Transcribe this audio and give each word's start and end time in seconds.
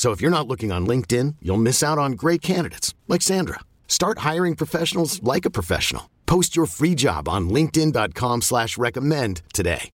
So 0.00 0.10
if 0.12 0.22
you're 0.22 0.30
not 0.30 0.48
looking 0.48 0.72
on 0.72 0.86
LinkedIn, 0.86 1.36
you'll 1.42 1.58
miss 1.58 1.82
out 1.82 1.98
on 1.98 2.12
great 2.12 2.40
candidates 2.40 2.94
like 3.06 3.20
Sandra. 3.20 3.60
Start 3.86 4.20
hiring 4.20 4.56
professionals 4.56 5.22
like 5.22 5.44
a 5.44 5.50
professional. 5.50 6.08
Post 6.24 6.56
your 6.56 6.64
free 6.64 6.94
job 6.94 7.28
on 7.28 7.50
LinkedIn.com 7.50 8.40
slash 8.40 8.78
recommend 8.78 9.42
today. 9.52 9.90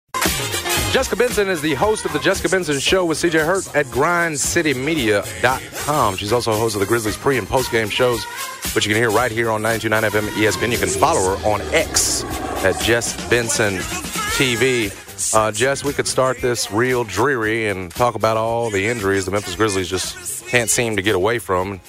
Jessica 0.92 1.16
Benson 1.16 1.48
is 1.48 1.60
the 1.60 1.74
host 1.74 2.04
of 2.04 2.12
the 2.12 2.20
Jessica 2.20 2.48
Benson 2.48 2.78
Show 2.78 3.04
with 3.04 3.18
CJ 3.18 3.44
Hurt 3.44 3.74
at 3.74 3.86
grindcitymedia.com. 3.86 6.16
She's 6.16 6.32
also 6.32 6.52
a 6.52 6.56
host 6.56 6.76
of 6.76 6.80
the 6.80 6.86
Grizzlies 6.86 7.16
pre 7.16 7.36
and 7.36 7.48
post 7.48 7.72
game 7.72 7.88
shows, 7.88 8.22
which 8.76 8.86
you 8.86 8.94
can 8.94 9.02
hear 9.02 9.10
right 9.10 9.32
here 9.32 9.50
on 9.50 9.60
929 9.60 10.12
FM 10.12 10.28
ESPN. 10.40 10.70
You 10.70 10.78
can 10.78 10.88
follow 10.88 11.36
her 11.36 11.44
on 11.44 11.62
X 11.74 12.22
at 12.64 12.80
Jess 12.80 13.16
Benson 13.28 13.78
TV. 14.38 14.92
Uh, 15.34 15.50
Jess, 15.50 15.82
we 15.84 15.92
could 15.92 16.06
start 16.06 16.38
this 16.40 16.70
real 16.70 17.04
dreary 17.04 17.68
and 17.68 17.90
talk 17.90 18.14
about 18.14 18.36
all 18.36 18.70
the 18.70 18.86
injuries 18.86 19.24
the 19.24 19.30
Memphis 19.30 19.54
Grizzlies 19.56 19.88
just 19.88 20.46
can't 20.46 20.68
seem 20.70 20.96
to 20.96 21.02
get 21.02 21.14
away 21.14 21.38
from. 21.38 21.80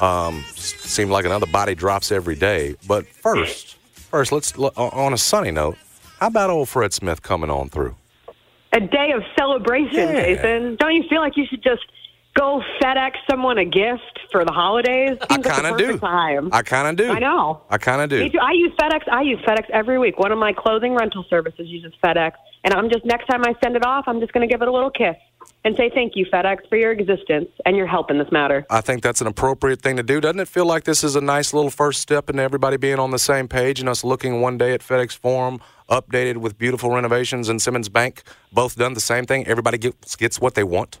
Um, 0.00 0.42
seem 0.56 1.10
like 1.10 1.24
another 1.24 1.46
body 1.46 1.74
drops 1.74 2.12
every 2.12 2.34
day. 2.34 2.76
But 2.86 3.06
first, 3.06 3.76
first, 4.10 4.32
let's 4.32 4.56
on 4.58 5.12
a 5.12 5.18
sunny 5.18 5.50
note. 5.50 5.76
How 6.20 6.26
about 6.28 6.50
old 6.50 6.68
Fred 6.68 6.92
Smith 6.92 7.22
coming 7.22 7.50
on 7.50 7.68
through? 7.70 7.96
A 8.72 8.80
day 8.80 9.12
of 9.12 9.22
celebration, 9.38 9.94
Yeah. 10.08 10.22
Jason. 10.34 10.76
Don't 10.76 10.94
you 10.94 11.04
feel 11.08 11.20
like 11.20 11.36
you 11.36 11.46
should 11.48 11.62
just 11.62 11.82
go 12.34 12.60
FedEx 12.82 13.12
someone 13.30 13.56
a 13.58 13.64
gift 13.64 14.18
for 14.32 14.44
the 14.44 14.52
holidays? 14.52 15.16
I 15.30 15.34
Seems 15.34 15.46
like 15.46 15.56
the 15.56 15.62
kind 15.62 15.66
of 15.66 15.78
do. 15.78 15.98
Time. 15.98 16.48
I 16.52 16.62
kind 16.62 16.88
of 16.88 16.96
do. 17.06 17.12
I 17.12 17.18
know. 17.18 17.62
I 17.70 17.78
kind 17.78 18.02
of 18.02 18.10
do. 18.10 18.30
I 18.40 18.52
use 18.52 18.72
FedEx. 18.78 19.08
I 19.10 19.22
use 19.22 19.38
FedEx 19.46 19.70
every 19.70 19.98
week. 19.98 20.18
One 20.18 20.32
of 20.32 20.38
my 20.38 20.52
clothing 20.52 20.94
rental 20.94 21.24
services 21.30 21.66
uses 21.68 21.92
FedEx, 22.02 22.32
and 22.64 22.74
I'm 22.74 22.90
just 22.90 23.04
next 23.04 23.26
time 23.26 23.44
I 23.44 23.54
send 23.62 23.76
it 23.76 23.84
off, 23.84 24.04
I'm 24.08 24.20
just 24.20 24.32
going 24.32 24.46
to 24.46 24.52
give 24.52 24.62
it 24.62 24.68
a 24.68 24.72
little 24.72 24.90
kiss 24.90 25.16
and 25.64 25.76
say 25.76 25.90
thank 25.94 26.16
you, 26.16 26.26
FedEx, 26.26 26.68
for 26.68 26.76
your 26.76 26.90
existence 26.92 27.48
and 27.66 27.76
your 27.76 27.86
help 27.86 28.10
in 28.10 28.18
this 28.18 28.30
matter. 28.32 28.66
I 28.70 28.80
think 28.80 29.02
that's 29.02 29.20
an 29.20 29.26
appropriate 29.26 29.80
thing 29.82 29.96
to 29.96 30.02
do. 30.02 30.20
Doesn't 30.20 30.40
it 30.40 30.48
feel 30.48 30.66
like 30.66 30.84
this 30.84 31.04
is 31.04 31.16
a 31.16 31.20
nice 31.20 31.52
little 31.54 31.70
first 31.70 32.00
step 32.00 32.28
into 32.30 32.42
everybody 32.42 32.76
being 32.76 32.98
on 32.98 33.10
the 33.10 33.18
same 33.18 33.46
page 33.48 33.78
and 33.80 33.88
us 33.88 34.02
looking 34.04 34.40
one 34.40 34.56
day 34.58 34.72
at 34.72 34.80
FedEx 34.80 35.16
Forum, 35.16 35.60
updated 35.90 36.38
with 36.38 36.58
beautiful 36.58 36.90
renovations, 36.90 37.48
and 37.48 37.60
Simmons 37.62 37.88
Bank, 37.90 38.22
both 38.52 38.76
done 38.76 38.94
the 38.94 39.00
same 39.00 39.24
thing? 39.26 39.46
Everybody 39.46 39.78
gets, 39.78 40.16
gets 40.16 40.40
what 40.40 40.54
they 40.54 40.64
want. 40.64 40.98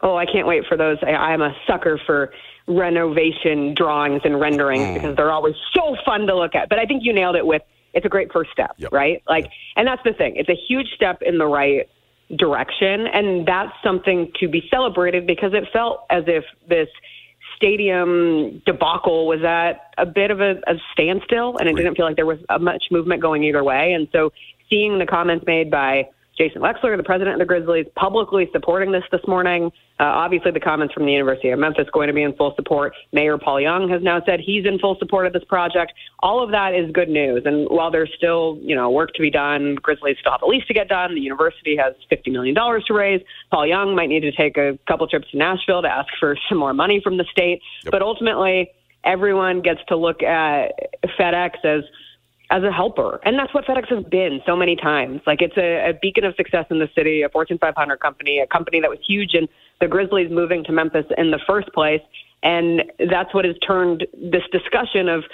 Oh, 0.00 0.16
I 0.16 0.26
can't 0.26 0.46
wait 0.46 0.64
for 0.68 0.76
those. 0.76 0.98
I, 1.02 1.10
I'm 1.10 1.42
a 1.42 1.54
sucker 1.66 2.00
for 2.06 2.32
renovation 2.66 3.74
drawings 3.74 4.22
and 4.24 4.40
renderings 4.40 4.84
Mm. 4.84 4.94
because 4.94 5.16
they're 5.16 5.32
always 5.32 5.54
so 5.74 5.96
fun 6.04 6.26
to 6.26 6.36
look 6.36 6.54
at. 6.54 6.68
But 6.68 6.78
I 6.78 6.84
think 6.86 7.02
you 7.04 7.12
nailed 7.12 7.36
it 7.36 7.46
with 7.46 7.62
it's 7.98 8.06
a 8.06 8.08
great 8.08 8.32
first 8.32 8.50
step, 8.50 8.72
Yep. 8.78 8.92
right? 8.92 9.22
Like, 9.28 9.50
and 9.76 9.86
that's 9.86 10.02
the 10.04 10.12
thing. 10.12 10.36
It's 10.36 10.48
a 10.48 10.56
huge 10.68 10.88
step 10.94 11.20
in 11.22 11.38
the 11.38 11.46
right 11.46 11.88
direction, 12.36 13.06
and 13.06 13.46
that's 13.46 13.72
something 13.82 14.32
to 14.40 14.48
be 14.48 14.66
celebrated 14.70 15.26
because 15.26 15.52
it 15.54 15.64
felt 15.72 16.04
as 16.10 16.24
if 16.26 16.44
this 16.68 16.88
stadium 17.56 18.62
debacle 18.66 19.26
was 19.26 19.42
at 19.42 19.92
a 19.98 20.06
bit 20.06 20.30
of 20.30 20.40
a, 20.40 20.52
a 20.66 20.74
standstill, 20.92 21.56
and 21.58 21.68
it 21.68 21.74
didn't 21.74 21.96
feel 21.96 22.06
like 22.06 22.16
there 22.16 22.26
was 22.26 22.38
a 22.48 22.58
much 22.58 22.84
movement 22.90 23.20
going 23.20 23.42
either 23.44 23.64
way. 23.64 23.92
And 23.92 24.08
so, 24.12 24.30
seeing 24.70 24.98
the 24.98 25.06
comments 25.06 25.44
made 25.46 25.70
by 25.70 26.08
Jason 26.38 26.62
Wexler, 26.62 26.96
the 26.96 27.02
president 27.02 27.34
of 27.34 27.40
the 27.40 27.44
Grizzlies, 27.44 27.86
publicly 27.96 28.48
supporting 28.52 28.92
this 28.92 29.02
this 29.10 29.20
morning. 29.26 29.72
Uh, 29.98 30.04
obviously, 30.04 30.52
the 30.52 30.60
comments 30.60 30.94
from 30.94 31.04
the 31.04 31.12
University 31.12 31.50
of 31.50 31.58
Memphis 31.58 31.88
going 31.92 32.06
to 32.06 32.14
be 32.14 32.22
in 32.22 32.32
full 32.36 32.54
support. 32.54 32.94
Mayor 33.12 33.36
Paul 33.36 33.60
Young 33.60 33.88
has 33.88 34.02
now 34.02 34.22
said 34.24 34.38
he's 34.38 34.64
in 34.64 34.78
full 34.78 34.96
support 35.00 35.26
of 35.26 35.32
this 35.32 35.42
project. 35.48 35.92
All 36.20 36.42
of 36.42 36.52
that 36.52 36.74
is 36.74 36.92
good 36.92 37.08
news. 37.08 37.42
And 37.44 37.66
while 37.68 37.90
there's 37.90 38.10
still, 38.16 38.58
you 38.62 38.76
know, 38.76 38.88
work 38.88 39.12
to 39.14 39.20
be 39.20 39.30
done, 39.30 39.74
Grizzlies 39.82 40.16
still 40.20 40.30
have 40.30 40.42
a 40.42 40.46
lease 40.46 40.64
to 40.68 40.74
get 40.74 40.88
done. 40.88 41.16
The 41.16 41.20
university 41.20 41.76
has 41.76 41.94
$50 42.10 42.30
million 42.30 42.54
to 42.54 42.94
raise. 42.94 43.20
Paul 43.50 43.66
Young 43.66 43.96
might 43.96 44.08
need 44.08 44.20
to 44.20 44.32
take 44.32 44.56
a 44.56 44.78
couple 44.86 45.08
trips 45.08 45.28
to 45.32 45.36
Nashville 45.36 45.82
to 45.82 45.88
ask 45.88 46.08
for 46.20 46.36
some 46.48 46.58
more 46.58 46.72
money 46.72 47.00
from 47.02 47.16
the 47.16 47.24
state. 47.32 47.60
But 47.90 48.00
ultimately, 48.00 48.70
everyone 49.02 49.60
gets 49.60 49.80
to 49.88 49.96
look 49.96 50.22
at 50.22 50.72
FedEx 51.18 51.64
as 51.64 51.82
as 52.50 52.62
a 52.62 52.72
helper. 52.72 53.20
And 53.24 53.38
that's 53.38 53.52
what 53.52 53.64
FedEx 53.66 53.88
has 53.94 54.04
been 54.04 54.40
so 54.46 54.56
many 54.56 54.74
times. 54.74 55.20
Like 55.26 55.42
it's 55.42 55.56
a, 55.56 55.90
a 55.90 55.92
beacon 56.00 56.24
of 56.24 56.34
success 56.36 56.66
in 56.70 56.78
the 56.78 56.88
city, 56.94 57.22
a 57.22 57.28
Fortune 57.28 57.58
500 57.58 58.00
company, 58.00 58.38
a 58.38 58.46
company 58.46 58.80
that 58.80 58.88
was 58.88 58.98
huge 59.06 59.34
in 59.34 59.48
the 59.80 59.88
Grizzlies 59.88 60.30
moving 60.30 60.64
to 60.64 60.72
Memphis 60.72 61.04
in 61.18 61.30
the 61.30 61.40
first 61.46 61.72
place. 61.72 62.00
And 62.42 62.84
that's 63.10 63.34
what 63.34 63.44
has 63.44 63.56
turned 63.66 64.06
this 64.14 64.44
discussion 64.50 65.08
of 65.08 65.24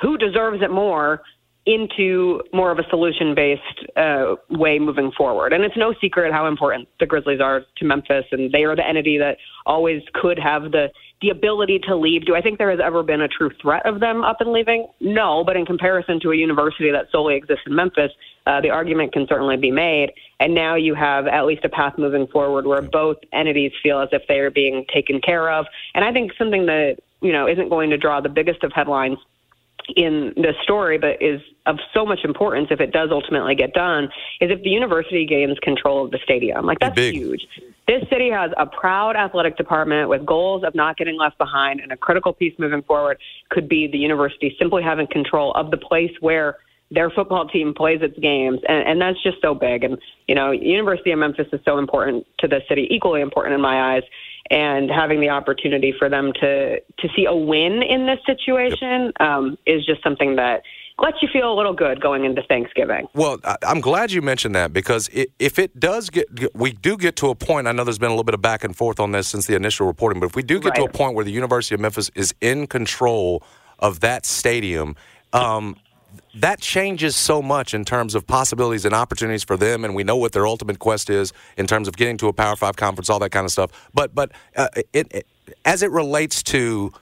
who 0.00 0.18
deserves 0.18 0.62
it 0.62 0.70
more 0.70 1.22
into 1.66 2.42
more 2.52 2.70
of 2.70 2.78
a 2.78 2.88
solution 2.90 3.34
based 3.34 3.62
uh, 3.96 4.34
way 4.50 4.78
moving 4.78 5.10
forward. 5.12 5.52
And 5.52 5.64
it's 5.64 5.76
no 5.76 5.94
secret 6.00 6.32
how 6.32 6.46
important 6.46 6.88
the 7.00 7.06
Grizzlies 7.06 7.40
are 7.40 7.62
to 7.76 7.84
Memphis, 7.84 8.24
and 8.32 8.52
they 8.52 8.64
are 8.64 8.76
the 8.76 8.86
entity 8.86 9.18
that 9.18 9.38
always 9.66 10.02
could 10.12 10.38
have 10.38 10.72
the 10.72 10.90
the 11.22 11.30
ability 11.30 11.78
to 11.78 11.96
leave. 11.96 12.26
Do 12.26 12.34
I 12.34 12.42
think 12.42 12.58
there 12.58 12.70
has 12.70 12.80
ever 12.84 13.02
been 13.02 13.22
a 13.22 13.28
true 13.28 13.50
threat 13.62 13.86
of 13.86 14.00
them 14.00 14.22
up 14.22 14.40
and 14.40 14.52
leaving? 14.52 14.88
No, 15.00 15.42
but 15.42 15.56
in 15.56 15.64
comparison 15.64 16.20
to 16.20 16.32
a 16.32 16.36
university 16.36 16.90
that 16.90 17.06
solely 17.10 17.36
exists 17.36 17.62
in 17.66 17.74
Memphis, 17.74 18.10
uh, 18.46 18.60
the 18.60 18.68
argument 18.68 19.14
can 19.14 19.26
certainly 19.26 19.56
be 19.56 19.70
made. 19.70 20.12
And 20.38 20.54
now 20.54 20.74
you 20.74 20.94
have 20.94 21.26
at 21.26 21.46
least 21.46 21.64
a 21.64 21.70
path 21.70 21.94
moving 21.96 22.26
forward 22.26 22.66
where 22.66 22.82
both 22.82 23.16
entities 23.32 23.72
feel 23.82 24.00
as 24.00 24.10
if 24.12 24.22
they 24.28 24.40
are 24.40 24.50
being 24.50 24.84
taken 24.92 25.20
care 25.20 25.50
of. 25.50 25.64
And 25.94 26.04
I 26.04 26.12
think 26.12 26.32
something 26.36 26.66
that 26.66 26.98
you 27.22 27.32
know 27.32 27.48
isn't 27.48 27.70
going 27.70 27.88
to 27.90 27.96
draw 27.96 28.20
the 28.20 28.28
biggest 28.28 28.62
of 28.62 28.72
headlines 28.72 29.16
in 29.96 30.32
the 30.36 30.54
story, 30.62 30.98
but 30.98 31.20
is 31.20 31.40
of 31.66 31.78
so 31.92 32.04
much 32.04 32.20
importance 32.24 32.68
if 32.70 32.80
it 32.80 32.92
does 32.92 33.10
ultimately 33.10 33.54
get 33.54 33.72
done, 33.72 34.04
is 34.40 34.50
if 34.50 34.62
the 34.62 34.70
university 34.70 35.24
gains 35.26 35.58
control 35.60 36.04
of 36.04 36.10
the 36.10 36.18
stadium. 36.22 36.66
Like 36.66 36.78
that's 36.78 36.94
big. 36.94 37.14
huge. 37.14 37.46
This 37.86 38.02
city 38.10 38.30
has 38.30 38.50
a 38.56 38.66
proud 38.66 39.14
athletic 39.16 39.56
department 39.56 40.08
with 40.08 40.24
goals 40.24 40.64
of 40.64 40.74
not 40.74 40.96
getting 40.96 41.18
left 41.18 41.38
behind, 41.38 41.80
and 41.80 41.92
a 41.92 41.96
critical 41.96 42.32
piece 42.32 42.54
moving 42.58 42.82
forward 42.82 43.18
could 43.50 43.68
be 43.68 43.86
the 43.86 43.98
university 43.98 44.56
simply 44.58 44.82
having 44.82 45.06
control 45.06 45.52
of 45.52 45.70
the 45.70 45.76
place 45.76 46.12
where 46.20 46.56
their 46.90 47.10
football 47.10 47.46
team 47.48 47.74
plays 47.74 48.00
its 48.02 48.18
games, 48.18 48.60
and, 48.68 48.86
and 48.86 49.00
that's 49.00 49.22
just 49.22 49.38
so 49.42 49.54
big. 49.54 49.84
And 49.84 49.98
you 50.28 50.34
know, 50.34 50.50
University 50.50 51.10
of 51.10 51.18
Memphis 51.18 51.46
is 51.52 51.60
so 51.64 51.78
important 51.78 52.26
to 52.38 52.48
the 52.48 52.60
city, 52.68 52.88
equally 52.90 53.20
important 53.20 53.54
in 53.54 53.60
my 53.60 53.94
eyes. 53.96 54.02
And 54.50 54.90
having 54.90 55.20
the 55.20 55.30
opportunity 55.30 55.94
for 55.98 56.08
them 56.08 56.32
to 56.40 56.80
to 56.80 57.08
see 57.16 57.24
a 57.24 57.34
win 57.34 57.82
in 57.82 58.06
this 58.06 58.18
situation 58.26 59.12
um, 59.18 59.56
is 59.66 59.86
just 59.86 60.02
something 60.02 60.36
that 60.36 60.62
lets 60.98 61.20
you 61.22 61.28
feel 61.32 61.52
a 61.52 61.56
little 61.56 61.72
good 61.72 62.00
going 62.00 62.24
into 62.24 62.42
Thanksgiving. 62.42 63.08
Well, 63.14 63.38
I'm 63.62 63.80
glad 63.80 64.12
you 64.12 64.22
mentioned 64.22 64.54
that 64.54 64.72
because 64.72 65.10
if 65.12 65.58
it 65.58 65.78
does 65.80 66.10
get, 66.10 66.26
we 66.54 66.72
do 66.72 66.96
get 66.96 67.16
to 67.16 67.30
a 67.30 67.34
point. 67.34 67.66
I 67.66 67.72
know 67.72 67.84
there's 67.84 67.98
been 67.98 68.10
a 68.10 68.14
little 68.14 68.24
bit 68.24 68.34
of 68.34 68.42
back 68.42 68.64
and 68.64 68.76
forth 68.76 69.00
on 69.00 69.12
this 69.12 69.28
since 69.28 69.46
the 69.46 69.56
initial 69.56 69.86
reporting, 69.86 70.20
but 70.20 70.26
if 70.26 70.36
we 70.36 70.42
do 70.42 70.60
get 70.60 70.74
to 70.76 70.84
a 70.84 70.88
point 70.88 71.14
where 71.14 71.24
the 71.24 71.32
University 71.32 71.74
of 71.74 71.80
Memphis 71.80 72.10
is 72.14 72.34
in 72.40 72.66
control 72.66 73.42
of 73.80 74.00
that 74.00 74.24
stadium, 74.24 74.94
um, 75.32 75.76
that 76.34 76.60
changes 76.60 77.16
so 77.16 77.42
much 77.42 77.74
in 77.74 77.84
terms 77.84 78.14
of 78.14 78.26
possibilities 78.26 78.84
and 78.84 78.94
opportunities 78.94 79.44
for 79.44 79.56
them, 79.56 79.84
and 79.84 79.94
we 79.94 80.04
know 80.04 80.16
what 80.16 80.32
their 80.32 80.46
ultimate 80.46 80.78
quest 80.78 81.10
is 81.10 81.32
in 81.56 81.66
terms 81.66 81.88
of 81.88 81.96
getting 81.96 82.16
to 82.18 82.28
a 82.28 82.32
Power 82.32 82.56
Five 82.56 82.76
conference, 82.76 83.10
all 83.10 83.18
that 83.20 83.30
kind 83.30 83.44
of 83.44 83.50
stuff. 83.50 83.70
But 83.92 84.14
but 84.14 84.32
uh, 84.56 84.68
it, 84.92 85.08
it 85.12 85.26
as 85.64 85.82
it 85.82 85.90
relates 85.90 86.42
to 86.44 86.92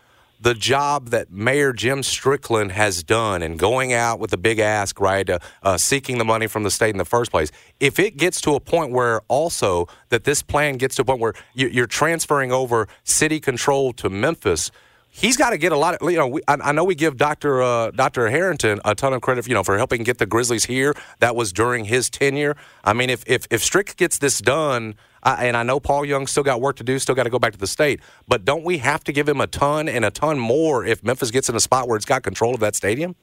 the 0.42 0.54
job 0.54 1.10
that 1.10 1.30
Mayor 1.30 1.72
Jim 1.72 2.02
Strickland 2.02 2.72
has 2.72 3.04
done 3.04 3.42
and 3.42 3.56
going 3.56 3.92
out 3.92 4.18
with 4.18 4.32
a 4.32 4.36
big 4.36 4.58
ask, 4.58 5.00
right, 5.00 5.28
uh, 5.30 5.38
uh, 5.62 5.78
seeking 5.78 6.18
the 6.18 6.24
money 6.24 6.48
from 6.48 6.64
the 6.64 6.70
state 6.70 6.90
in 6.90 6.98
the 6.98 7.04
first 7.04 7.30
place. 7.30 7.52
If 7.78 8.00
it 8.00 8.16
gets 8.16 8.40
to 8.40 8.56
a 8.56 8.60
point 8.60 8.90
where 8.90 9.20
also 9.28 9.86
that 10.08 10.24
this 10.24 10.42
plan 10.42 10.78
gets 10.78 10.96
to 10.96 11.02
a 11.02 11.04
point 11.04 11.20
where 11.20 11.34
you, 11.54 11.68
you're 11.68 11.86
transferring 11.86 12.50
over 12.50 12.88
city 13.04 13.38
control 13.38 13.92
to 13.94 14.10
Memphis, 14.10 14.72
he's 15.12 15.36
got 15.36 15.50
to 15.50 15.58
get 15.58 15.70
a 15.70 15.76
lot 15.76 15.94
of 15.94 16.10
you 16.10 16.18
know. 16.18 16.26
We, 16.26 16.40
I, 16.48 16.54
I, 16.54 16.72
know 16.72 16.82
we 16.82 16.96
give 16.96 17.16
Doctor 17.16 17.62
uh, 17.62 17.92
Doctor 17.92 18.28
Herenton 18.28 18.80
a 18.84 18.94
ton 18.94 19.12
of 19.12 19.20
credit, 19.20 19.46
you 19.46 19.54
know, 19.54 19.62
for 19.62 19.76
helping 19.76 20.02
get 20.02 20.18
the 20.18 20.26
Grizzlies 20.26 20.64
here. 20.64 20.94
That 21.20 21.36
was 21.36 21.52
during 21.52 21.84
his 21.84 22.10
tenure. 22.10 22.56
I 22.82 22.94
mean, 22.94 23.10
if 23.10 23.22
if 23.28 23.46
if 23.50 23.62
Strick 23.62 23.96
gets 23.96 24.18
this 24.18 24.40
done. 24.40 24.96
I, 25.24 25.44
and 25.46 25.56
I 25.56 25.62
know 25.62 25.78
Paul 25.78 26.04
Young 26.04 26.26
still 26.26 26.42
got 26.42 26.60
work 26.60 26.74
to 26.78 26.82
do, 26.82 26.98
still 26.98 27.14
got 27.14 27.22
to 27.22 27.30
go 27.30 27.38
back 27.38 27.52
to 27.52 27.58
the 27.58 27.68
state. 27.68 28.00
But 28.26 28.44
don't 28.44 28.64
we 28.64 28.78
have 28.78 29.04
to 29.04 29.12
give 29.12 29.28
him 29.28 29.40
a 29.40 29.46
ton 29.46 29.88
and 29.88 30.04
a 30.04 30.10
ton 30.10 30.36
more 30.36 30.84
if 30.84 31.04
Memphis 31.04 31.30
gets 31.30 31.48
in 31.48 31.54
a 31.54 31.60
spot 31.60 31.86
where 31.86 31.96
it's 31.96 32.04
got 32.04 32.24
control 32.24 32.54
of 32.54 32.58
that 32.58 32.74
stadium? 32.74 33.14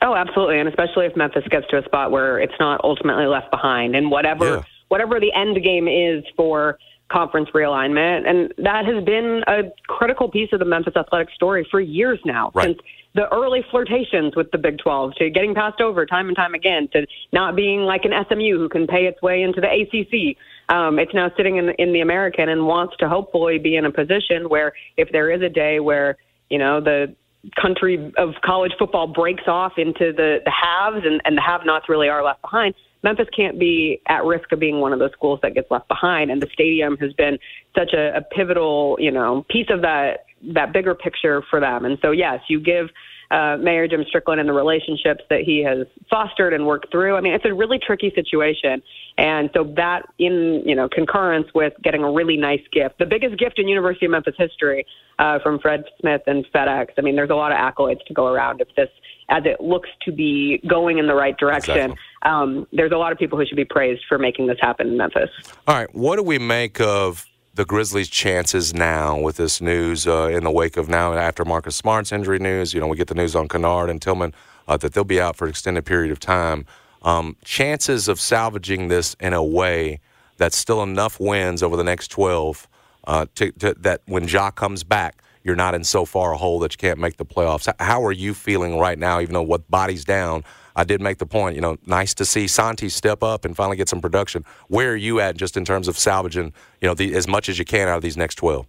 Oh, 0.00 0.14
absolutely, 0.14 0.58
and 0.58 0.70
especially 0.70 1.04
if 1.04 1.14
Memphis 1.16 1.44
gets 1.50 1.66
to 1.68 1.76
a 1.76 1.84
spot 1.84 2.10
where 2.10 2.38
it's 2.38 2.54
not 2.58 2.80
ultimately 2.82 3.26
left 3.26 3.50
behind, 3.50 3.94
and 3.94 4.10
whatever 4.10 4.46
yeah. 4.46 4.62
whatever 4.88 5.20
the 5.20 5.34
end 5.34 5.62
game 5.62 5.86
is 5.86 6.24
for 6.34 6.78
conference 7.14 7.48
realignment. 7.54 8.28
And 8.28 8.52
that 8.58 8.84
has 8.84 9.04
been 9.04 9.42
a 9.46 9.62
critical 9.86 10.28
piece 10.28 10.48
of 10.52 10.58
the 10.58 10.64
Memphis 10.64 10.94
athletic 10.96 11.32
story 11.34 11.66
for 11.70 11.80
years 11.80 12.18
now, 12.24 12.50
right. 12.54 12.66
since 12.66 12.78
the 13.14 13.32
early 13.32 13.64
flirtations 13.70 14.34
with 14.34 14.50
the 14.50 14.58
Big 14.58 14.78
12 14.78 15.14
to 15.18 15.30
getting 15.30 15.54
passed 15.54 15.80
over 15.80 16.04
time 16.04 16.26
and 16.26 16.36
time 16.36 16.54
again 16.54 16.88
to 16.92 17.06
not 17.32 17.54
being 17.54 17.82
like 17.82 18.04
an 18.04 18.10
SMU 18.28 18.58
who 18.58 18.68
can 18.68 18.86
pay 18.88 19.06
its 19.06 19.22
way 19.22 19.42
into 19.42 19.60
the 19.60 19.68
ACC. 19.68 20.36
Um, 20.74 20.98
it's 20.98 21.14
now 21.14 21.30
sitting 21.36 21.56
in, 21.56 21.70
in 21.78 21.92
the 21.92 22.00
American 22.00 22.48
and 22.48 22.66
wants 22.66 22.96
to 22.98 23.08
hopefully 23.08 23.58
be 23.58 23.76
in 23.76 23.84
a 23.84 23.92
position 23.92 24.48
where 24.48 24.72
if 24.96 25.10
there 25.12 25.30
is 25.30 25.42
a 25.42 25.48
day 25.48 25.78
where, 25.78 26.16
you 26.50 26.58
know, 26.58 26.80
the 26.80 27.14
country 27.60 28.12
of 28.16 28.30
college 28.44 28.72
football 28.78 29.06
breaks 29.06 29.44
off 29.46 29.74
into 29.76 30.12
the, 30.12 30.38
the 30.44 30.50
haves 30.50 31.04
and, 31.04 31.20
and 31.24 31.36
the 31.36 31.42
have 31.42 31.60
nots 31.64 31.88
really 31.88 32.08
are 32.08 32.24
left 32.24 32.42
behind, 32.42 32.74
Memphis 33.04 33.28
can't 33.36 33.58
be 33.58 34.00
at 34.08 34.24
risk 34.24 34.50
of 34.50 34.58
being 34.58 34.80
one 34.80 34.92
of 34.92 34.98
those 34.98 35.12
schools 35.12 35.38
that 35.42 35.54
gets 35.54 35.70
left 35.70 35.86
behind. 35.86 36.30
And 36.30 36.42
the 36.42 36.48
stadium 36.52 36.96
has 36.96 37.12
been 37.12 37.38
such 37.78 37.92
a, 37.92 38.16
a 38.16 38.22
pivotal, 38.22 38.96
you 38.98 39.12
know, 39.12 39.44
piece 39.48 39.68
of 39.70 39.82
that 39.82 40.24
that 40.54 40.72
bigger 40.72 40.94
picture 40.94 41.42
for 41.48 41.60
them. 41.60 41.84
And 41.84 41.98
so, 42.02 42.10
yes, 42.10 42.40
you 42.48 42.60
give 42.60 42.88
uh, 43.30 43.56
Mayor 43.58 43.88
Jim 43.88 44.04
Strickland 44.06 44.40
and 44.40 44.48
the 44.48 44.52
relationships 44.52 45.22
that 45.30 45.40
he 45.40 45.62
has 45.64 45.86
fostered 46.10 46.52
and 46.52 46.66
worked 46.66 46.90
through. 46.90 47.16
I 47.16 47.20
mean, 47.20 47.34
it's 47.34 47.44
a 47.44 47.54
really 47.54 47.78
tricky 47.78 48.12
situation. 48.14 48.82
And 49.16 49.50
so 49.54 49.72
that 49.76 50.02
in, 50.18 50.62
you 50.64 50.74
know, 50.74 50.88
concurrence 50.88 51.48
with 51.54 51.72
getting 51.82 52.04
a 52.04 52.12
really 52.12 52.36
nice 52.36 52.60
gift, 52.72 52.98
the 52.98 53.06
biggest 53.06 53.38
gift 53.38 53.58
in 53.58 53.68
University 53.68 54.06
of 54.06 54.12
Memphis 54.12 54.34
history 54.38 54.86
uh, 55.18 55.38
from 55.42 55.58
Fred 55.58 55.84
Smith 56.00 56.22
and 56.26 56.44
FedEx. 56.54 56.88
I 56.98 57.00
mean, 57.00 57.16
there's 57.16 57.30
a 57.30 57.34
lot 57.34 57.52
of 57.52 57.58
accolades 57.58 58.04
to 58.06 58.14
go 58.14 58.26
around 58.26 58.60
if 58.60 58.68
this, 58.76 58.90
as 59.30 59.44
it 59.46 59.60
looks 59.60 59.88
to 60.04 60.12
be 60.12 60.60
going 60.68 60.98
in 60.98 61.06
the 61.06 61.14
right 61.14 61.36
direction. 61.36 61.76
Exactly. 61.76 61.98
Um, 62.24 62.66
there's 62.72 62.92
a 62.92 62.96
lot 62.96 63.12
of 63.12 63.18
people 63.18 63.38
who 63.38 63.46
should 63.46 63.56
be 63.56 63.64
praised 63.64 64.02
for 64.08 64.18
making 64.18 64.46
this 64.46 64.58
happen 64.60 64.88
in 64.88 64.96
Memphis. 64.96 65.30
All 65.66 65.74
right. 65.74 65.94
What 65.94 66.16
do 66.16 66.22
we 66.22 66.38
make 66.38 66.80
of 66.80 67.26
the 67.54 67.64
Grizzlies' 67.64 68.08
chances 68.08 68.74
now 68.74 69.18
with 69.18 69.36
this 69.36 69.60
news 69.60 70.06
uh, 70.06 70.28
in 70.32 70.44
the 70.44 70.50
wake 70.50 70.76
of 70.76 70.88
now 70.88 71.12
after 71.12 71.44
Marcus 71.44 71.76
Smart's 71.76 72.12
injury 72.12 72.38
news? 72.38 72.72
You 72.72 72.80
know, 72.80 72.86
we 72.86 72.96
get 72.96 73.08
the 73.08 73.14
news 73.14 73.36
on 73.36 73.48
Kennard 73.48 73.90
and 73.90 74.00
Tillman 74.00 74.32
uh, 74.66 74.76
that 74.78 74.94
they'll 74.94 75.04
be 75.04 75.20
out 75.20 75.36
for 75.36 75.44
an 75.44 75.50
extended 75.50 75.84
period 75.84 76.10
of 76.10 76.18
time. 76.18 76.66
Um, 77.02 77.36
chances 77.44 78.08
of 78.08 78.18
salvaging 78.18 78.88
this 78.88 79.14
in 79.20 79.34
a 79.34 79.44
way 79.44 80.00
that's 80.38 80.56
still 80.56 80.82
enough 80.82 81.20
wins 81.20 81.62
over 81.62 81.76
the 81.76 81.84
next 81.84 82.08
12 82.08 82.66
uh, 83.06 83.26
to, 83.34 83.52
to, 83.52 83.74
that 83.74 84.00
when 84.06 84.26
Ja 84.26 84.50
comes 84.50 84.82
back, 84.82 85.22
you're 85.42 85.54
not 85.54 85.74
in 85.74 85.84
so 85.84 86.06
far 86.06 86.32
a 86.32 86.36
hole 86.38 86.58
that 86.60 86.72
you 86.72 86.78
can't 86.78 86.98
make 86.98 87.18
the 87.18 87.26
playoffs. 87.26 87.72
How 87.78 88.02
are 88.04 88.12
you 88.12 88.32
feeling 88.32 88.78
right 88.78 88.98
now, 88.98 89.20
even 89.20 89.34
though 89.34 89.42
what 89.42 89.70
body's 89.70 90.04
down? 90.04 90.42
I 90.76 90.84
did 90.84 91.00
make 91.00 91.18
the 91.18 91.26
point, 91.26 91.54
you 91.54 91.60
know, 91.60 91.76
nice 91.86 92.14
to 92.14 92.24
see 92.24 92.48
Santi 92.48 92.88
step 92.88 93.22
up 93.22 93.44
and 93.44 93.56
finally 93.56 93.76
get 93.76 93.88
some 93.88 94.00
production. 94.00 94.44
Where 94.68 94.92
are 94.92 94.96
you 94.96 95.20
at 95.20 95.36
just 95.36 95.56
in 95.56 95.64
terms 95.64 95.88
of 95.88 95.98
salvaging, 95.98 96.52
you 96.80 96.88
know, 96.88 96.94
the, 96.94 97.14
as 97.14 97.28
much 97.28 97.48
as 97.48 97.58
you 97.58 97.64
can 97.64 97.88
out 97.88 97.96
of 97.96 98.02
these 98.02 98.16
next 98.16 98.36
12? 98.36 98.66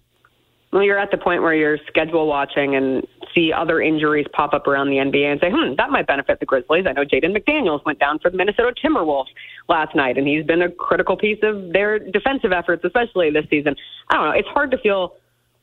Well, 0.72 0.84
you're 0.84 1.00
at 1.00 1.10
the 1.10 1.18
point 1.18 1.42
where 1.42 1.54
you're 1.54 1.78
schedule 1.88 2.28
watching 2.28 2.76
and 2.76 3.08
see 3.34 3.54
other 3.54 3.82
injuries 3.82 4.26
pop 4.34 4.54
up 4.54 4.68
around 4.68 4.90
the 4.90 4.98
NBA 4.98 5.24
and 5.24 5.40
say, 5.40 5.50
hmm, 5.50 5.76
that 5.78 5.90
might 5.90 6.06
benefit 6.06 6.40
the 6.40 6.46
Grizzlies. 6.46 6.86
I 6.86 6.92
know 6.92 7.06
Jaden 7.06 7.36
McDaniels 7.36 7.84
went 7.86 8.00
down 8.00 8.20
for 8.20 8.30
the 8.30 8.36
Minnesota 8.36 8.74
Timberwolves 8.84 9.30
last 9.70 9.96
night, 9.96 10.18
and 10.18 10.28
he's 10.28 10.46
been 10.46 10.62
a 10.62 10.70
critical 10.70 11.16
piece 11.16 11.40
of 11.44 11.72
their 11.72 11.98
defensive 12.00 12.52
efforts, 12.52 12.84
especially 12.84 13.32
this 13.32 13.46
season. 13.50 13.76
I 14.10 14.16
don't 14.16 14.26
know. 14.26 14.32
It's 14.32 14.48
hard 14.50 14.72
to 14.72 14.78
feel 14.78 15.16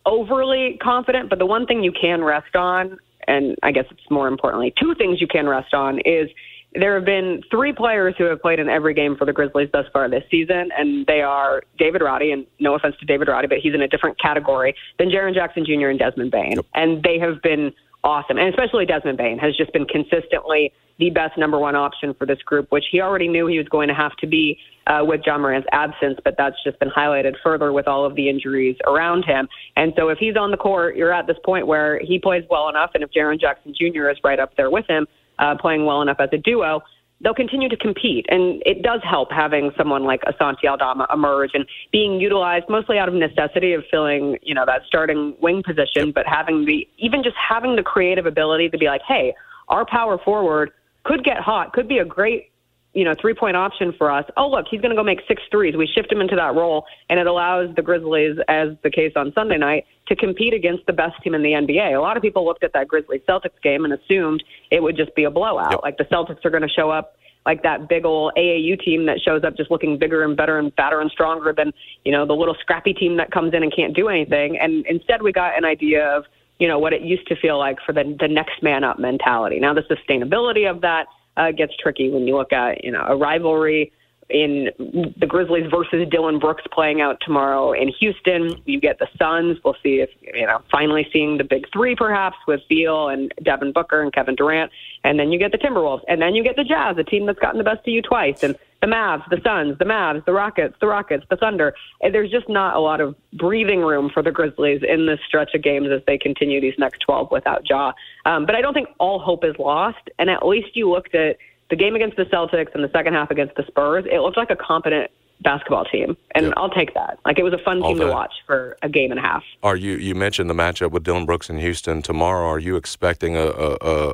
overly 0.07 0.79
confident, 0.83 1.29
but 1.29 1.39
the 1.39 1.47
one 1.47 1.67
thing 1.67 1.83
you 1.83 1.93
can 1.93 2.23
rest 2.23 2.57
on 2.57 2.99
and 3.29 3.57
I 3.63 3.73
guess 3.73 3.87
it's 3.91 4.11
more 4.11 4.29
importantly, 4.29 4.73
two 4.79 4.95
things 4.95 5.21
you 5.21 5.27
can 5.27 5.49
rest 5.49 5.75
on 5.75 6.01
is 6.01 6.29
there 6.75 6.95
have 6.95 7.05
been 7.05 7.43
three 7.51 7.73
players 7.73 8.15
who 8.17 8.25
have 8.25 8.41
played 8.41 8.59
in 8.59 8.69
every 8.69 8.95
game 8.95 9.17
for 9.17 9.25
the 9.25 9.33
Grizzlies 9.33 9.69
thus 9.73 9.85
far 9.93 10.09
this 10.09 10.25
season, 10.31 10.71
and 10.77 11.07
they 11.07 11.21
are 11.21 11.63
David 11.79 12.03
Roddy, 12.03 12.33
and 12.33 12.47
no 12.61 12.75
offense 12.75 12.97
to 13.01 13.07
David 13.07 13.29
Roddy, 13.29 13.47
but 13.47 13.59
he's 13.59 13.75
in 13.75 13.83
a 13.83 13.89
different 13.89 14.19
category 14.19 14.75
than 14.99 15.11
Jaren 15.11 15.35
Jackson 15.35 15.65
Jr. 15.67 15.89
and 15.89 15.99
Desmond 15.99 16.31
Bane. 16.31 16.57
And 16.75 17.03
they 17.03 17.19
have 17.19 17.43
been 17.43 17.73
awesome. 18.05 18.39
And 18.39 18.49
especially 18.49 18.87
Desmond 18.87 19.19
Bane 19.19 19.39
has 19.39 19.57
just 19.57 19.73
been 19.73 19.87
consistently 19.87 20.73
the 20.99 21.11
best 21.11 21.39
number 21.39 21.59
one 21.59 21.75
option 21.75 22.15
for 22.15 22.27
this 22.27 22.41
group, 22.43 22.71
which 22.71 22.85
he 22.91 23.01
already 23.01 23.29
knew 23.29 23.47
he 23.47 23.59
was 23.59 23.69
going 23.69 23.89
to 23.89 23.95
have 23.95 24.15
to 24.17 24.27
be 24.27 24.59
uh, 24.87 25.01
with 25.03 25.21
Ja 25.25 25.39
Morant's 25.39 25.69
absence, 25.73 26.19
but 26.25 26.35
that's 26.37 26.57
just 26.65 26.79
been 26.81 26.91
highlighted 26.91 27.35
further 27.43 27.73
with 27.73 27.89
all 27.89 28.05
of 28.05 28.15
the 28.15 28.29
injuries 28.29 28.77
around 28.87 29.25
him. 29.25 29.49
And 29.77 29.93
so 29.97 30.09
if 30.09 30.19
he's 30.19 30.37
on 30.37 30.51
the 30.51 30.57
court, 30.57 30.97
you're 30.97 31.13
at 31.13 31.27
this 31.27 31.39
point 31.45 31.67
where 31.67 32.01
he 32.01 32.19
plays 32.19 32.45
well 32.51 32.69
enough, 32.69 32.91
and 32.95 33.03
if 33.03 33.11
Jaren 33.11 33.41
Jackson 33.41 33.75
Jr. 33.75 34.11
is 34.11 34.19
right 34.23 34.39
up 34.39 34.57
there 34.57 34.71
with 34.71 34.87
him, 34.89 35.07
uh, 35.39 35.57
playing 35.59 35.87
well 35.87 36.03
enough 36.03 36.19
as 36.21 36.29
a 36.33 36.39
duo, 36.39 36.83
they'll 37.23 37.35
continue 37.35 37.69
to 37.69 37.77
compete. 37.77 38.27
And 38.29 38.63
it 38.67 38.83
does 38.83 39.01
help 39.09 39.31
having 39.31 39.71
someone 39.77 40.05
like 40.05 40.23
Asante 40.23 40.65
Aldama 40.69 41.07
emerge 41.13 41.51
and 41.55 41.67
being 41.91 42.21
utilized 42.21 42.67
mostly 42.69 42.99
out 42.99 43.09
of 43.09 43.15
necessity 43.15 43.73
of 43.73 43.85
filling, 43.91 44.39
you 44.43 44.55
know, 44.55 44.65
that 44.67 44.83
starting 44.87 45.35
wing 45.41 45.63
position, 45.65 46.13
but 46.13 46.27
having 46.27 46.65
the, 46.65 46.87
even 46.99 47.23
just 47.23 47.37
having 47.37 47.77
the 47.77 47.83
creative 47.83 48.27
ability 48.27 48.69
to 48.71 48.79
be 48.79 48.87
like, 48.87 49.03
hey, 49.07 49.35
our 49.69 49.87
power 49.87 50.19
forward 50.19 50.73
could 51.05 51.25
get 51.25 51.39
hot, 51.39 51.73
could 51.73 51.89
be 51.89 51.99
a 51.99 52.05
great 52.05 52.52
you 52.95 53.05
know, 53.05 53.15
three 53.21 53.35
point 53.35 53.57
option 53.57 53.93
for 53.97 54.11
us. 54.11 54.25
Oh, 54.37 54.49
look, 54.49 54.67
he's 54.71 54.81
going 54.81 54.91
to 54.91 54.97
go 54.97 55.03
make 55.03 55.21
six 55.27 55.43
threes. 55.51 55.77
We 55.77 55.87
shift 55.87 56.13
him 56.13 56.21
into 56.21 56.37
that 56.37 56.55
role, 56.55 56.85
and 57.09 57.19
it 57.19 57.27
allows 57.27 57.75
the 57.75 57.83
Grizzlies, 57.83 58.37
as 58.49 58.69
the 58.83 58.91
case 58.91 59.13
on 59.17 59.33
Sunday 59.35 59.57
night, 59.57 59.87
to 60.09 60.17
compete 60.17 60.53
against 60.53 60.85
the 60.87 60.93
best 60.93 61.15
team 61.23 61.35
in 61.35 61.43
the 61.43 61.53
NBA. 61.53 61.97
A 61.97 62.01
lot 62.01 62.17
of 62.17 62.23
people 62.23 62.45
looked 62.45 62.65
at 62.65 62.73
that 62.75 62.89
Grizzlies 62.89 63.23
Celtics 63.29 63.61
game 63.63 63.85
and 63.85 63.95
assumed 63.95 64.43
it 64.71 64.83
would 64.83 64.97
just 64.97 65.15
be 65.15 65.25
a 65.25 65.31
blowout. 65.31 65.73
Yep. 65.73 65.81
Like 65.83 65.97
the 65.97 66.05
Celtics 66.05 66.45
are 66.45 66.51
going 66.51 66.63
to 66.63 66.69
show 66.69 66.91
up 66.91 67.17
like 67.47 67.63
that 67.63 67.89
big 67.89 68.05
old 68.05 68.33
AAU 68.37 68.81
team 68.81 69.07
that 69.07 69.21
shows 69.21 69.43
up 69.43 69.57
just 69.57 69.71
looking 69.71 69.99
bigger 69.99 70.23
and 70.23 70.37
better 70.37 70.59
and 70.59 70.73
fatter 70.75 71.01
and 71.01 71.11
stronger 71.11 71.53
than, 71.53 71.73
you 72.05 72.13
know, 72.13 72.27
the 72.27 72.35
little 72.35 72.55
scrappy 72.61 72.93
team 72.93 73.17
that 73.17 73.31
comes 73.31 73.53
in 73.55 73.63
and 73.63 73.75
can't 73.75 73.97
do 73.97 74.09
anything. 74.09 74.59
And 74.59 74.87
instead, 74.87 75.23
we 75.23 75.33
got 75.33 75.57
an 75.57 75.65
idea 75.65 76.07
of, 76.07 76.25
you 76.59 76.69
know, 76.69 76.79
what 76.79 76.93
it 76.93 77.03
used 77.03 77.27
to 77.29 77.37
feel 77.37 77.59
like 77.59 77.79
for 77.85 77.93
the, 77.93 78.17
the 78.21 78.29
next 78.29 78.63
man 78.63 78.85
up 78.85 78.99
mentality. 78.99 79.59
Now, 79.59 79.75
the 79.75 79.83
sustainability 79.83 80.71
of 80.71 80.83
that 80.83 81.07
uh, 81.37 81.51
gets 81.51 81.73
tricky 81.81 82.11
when 82.11 82.27
you 82.27 82.37
look 82.37 82.53
at 82.53 82.85
you 82.85 82.91
know 82.91 83.05
a 83.09 83.17
rivalry 83.17 83.93
in 84.29 84.71
the 85.19 85.27
Grizzlies 85.27 85.71
versus 85.71 86.09
Dillon 86.11 86.39
Brooks 86.39 86.65
playing 86.73 87.01
out 87.01 87.19
tomorrow 87.21 87.73
in 87.73 87.89
Houston. 88.01 88.61
You 88.65 88.81
get 88.81 88.99
the 88.99 89.09
Suns. 89.19 89.59
We'll 89.65 89.77
see 89.83 90.01
if 90.01 90.11
you 90.21 90.47
know 90.47 90.61
finally 90.71 91.07
seeing 91.13 91.39
the 91.39 91.45
big 91.45 91.67
three 91.73 91.95
perhaps 91.95 92.37
with 92.47 92.61
Beal 92.69 93.09
and 93.09 93.33
Devin 93.43 93.73
Booker 93.73 94.03
and 94.03 94.13
Kevin 94.13 94.35
Durant, 94.35 94.71
and 95.05 95.19
then 95.19 95.33
you 95.33 95.39
get 95.39 95.53
the 95.53 95.59
Timberwolves, 95.59 96.03
and 96.09 96.21
then 96.21 96.35
you 96.35 96.43
get 96.43 96.57
the 96.57 96.65
Jazz, 96.65 96.97
a 96.99 97.05
team 97.05 97.27
that's 97.27 97.39
gotten 97.39 97.59
the 97.59 97.65
best 97.65 97.81
of 97.81 97.89
you 97.89 98.03
twice, 98.03 98.43
and 98.43 98.57
the 98.83 98.89
Mavs, 98.89 99.23
the 99.31 99.41
Suns, 99.45 99.79
the 99.79 99.85
Mavs, 99.85 100.25
the 100.25 100.33
Rockets, 100.33 100.75
the 100.81 100.89
Rockets, 100.89 101.25
the 101.31 101.37
Thunder. 101.37 101.73
And 102.03 102.13
there's 102.13 102.31
just 102.31 102.49
not 102.49 102.75
a 102.75 102.81
lot 102.81 103.01
of 103.01 103.15
breathing 103.33 103.81
room 103.81 104.11
for 104.13 104.23
the 104.23 104.33
Grizzlies 104.33 104.83
in 104.87 105.07
this 105.07 105.21
stretch 105.27 105.55
of 105.55 105.63
games 105.63 105.89
as 105.93 106.03
they 106.07 106.19
continue 106.19 106.61
these 106.61 106.75
next 106.79 106.99
12 107.01 107.31
without 107.31 107.63
Ja. 107.69 107.93
Um, 108.27 108.45
but 108.45 108.57
I 108.57 108.61
don't 108.61 108.75
think 108.75 108.89
all 108.99 109.21
hope 109.21 109.45
is 109.45 109.55
lost, 109.59 110.11
and 110.19 110.29
at 110.29 110.45
least 110.45 110.75
you 110.75 110.91
looked 110.91 111.15
at 111.15 111.37
the 111.73 111.77
game 111.77 111.97
against 111.97 112.19
the 112.19 112.25
Celtics 112.25 112.75
and 112.75 112.85
the 112.85 112.91
second 112.93 113.15
half 113.15 113.31
against 113.31 113.55
the 113.55 113.65
Spurs, 113.67 114.05
it 114.05 114.19
looked 114.19 114.37
like 114.37 114.51
a 114.51 114.57
competent 114.57 115.11
basketball 115.41 115.87
team, 115.87 116.19
and 116.35 116.47
yep. 116.49 116.55
I'll 116.59 116.69
take 116.69 116.93
that. 116.93 117.19
Like 117.25 117.39
it 117.39 117.45
was 117.45 117.55
a 117.55 117.59
fun 117.65 117.83
All 117.83 117.89
team 117.89 117.99
that. 117.99 118.05
to 118.05 118.11
watch 118.11 118.35
for 118.47 118.77
a 118.83 118.91
game 118.91 119.11
and 119.11 119.19
a 119.19 119.23
half. 119.23 119.43
Are 119.63 119.75
you? 119.75 119.95
You 119.95 120.15
mentioned 120.15 120.51
the 120.51 120.55
matchup 120.55 120.91
with 120.91 121.03
Dillon 121.03 121.25
Brooks 121.25 121.49
in 121.49 121.57
Houston 121.57 122.03
tomorrow. 122.03 122.47
Are 122.47 122.59
you 122.59 122.77
expecting 122.77 123.39
a 123.39 123.47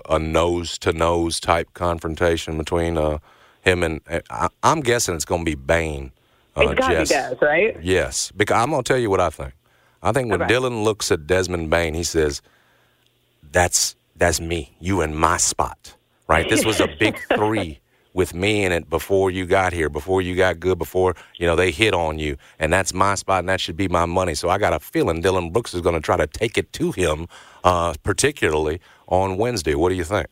a 0.08 0.20
nose 0.20 0.78
to 0.78 0.92
nose 0.92 1.40
type 1.40 1.74
confrontation 1.74 2.56
between 2.56 2.96
uh, 2.96 3.18
him 3.62 3.82
and? 3.82 4.02
I, 4.30 4.50
am 4.62 4.80
guessing 4.80 5.16
it's 5.16 5.24
going 5.24 5.44
to 5.44 5.50
be 5.50 5.56
Bane. 5.56 6.12
Uh, 6.56 6.60
it's 6.60 6.78
got 6.78 6.90
to 6.90 7.00
be 7.00 7.06
Des, 7.06 7.44
right? 7.44 7.76
Yes, 7.82 8.30
because 8.36 8.56
I'm 8.56 8.70
going 8.70 8.84
to 8.84 8.88
tell 8.88 9.00
you 9.00 9.10
what 9.10 9.20
I 9.20 9.30
think. 9.30 9.54
I 10.00 10.12
think 10.12 10.30
when 10.30 10.40
okay. 10.40 10.48
Dillon 10.48 10.84
looks 10.84 11.10
at 11.10 11.26
Desmond 11.26 11.70
Bane, 11.70 11.94
he 11.94 12.04
says, 12.04 12.40
"That's 13.50 13.96
that's 14.14 14.40
me. 14.40 14.76
You 14.78 15.00
in 15.00 15.16
my 15.16 15.38
spot." 15.38 15.96
Right? 16.28 16.48
This 16.48 16.64
was 16.64 16.80
a 16.80 16.86
big 16.98 17.18
three 17.34 17.80
with 18.14 18.34
me 18.34 18.64
in 18.64 18.72
it 18.72 18.88
before 18.90 19.30
you 19.30 19.46
got 19.46 19.72
here, 19.72 19.88
before 19.88 20.20
you 20.22 20.34
got 20.34 20.58
good, 20.60 20.78
before 20.78 21.14
you 21.36 21.46
know 21.46 21.56
they 21.56 21.70
hit 21.70 21.94
on 21.94 22.18
you, 22.18 22.36
and 22.58 22.72
that's 22.72 22.92
my 22.92 23.14
spot, 23.14 23.40
and 23.40 23.48
that 23.48 23.60
should 23.60 23.76
be 23.76 23.88
my 23.88 24.06
money. 24.06 24.34
So 24.34 24.48
I 24.48 24.58
got 24.58 24.72
a 24.72 24.80
feeling 24.80 25.20
Dillon 25.20 25.50
Brooks 25.52 25.74
is 25.74 25.80
going 25.80 25.94
to 25.94 26.00
try 26.00 26.16
to 26.16 26.26
take 26.26 26.58
it 26.58 26.72
to 26.74 26.92
him, 26.92 27.28
uh, 27.64 27.94
particularly 28.02 28.80
on 29.06 29.36
Wednesday. 29.36 29.74
What 29.74 29.88
do 29.90 29.94
you 29.94 30.04
think? 30.04 30.26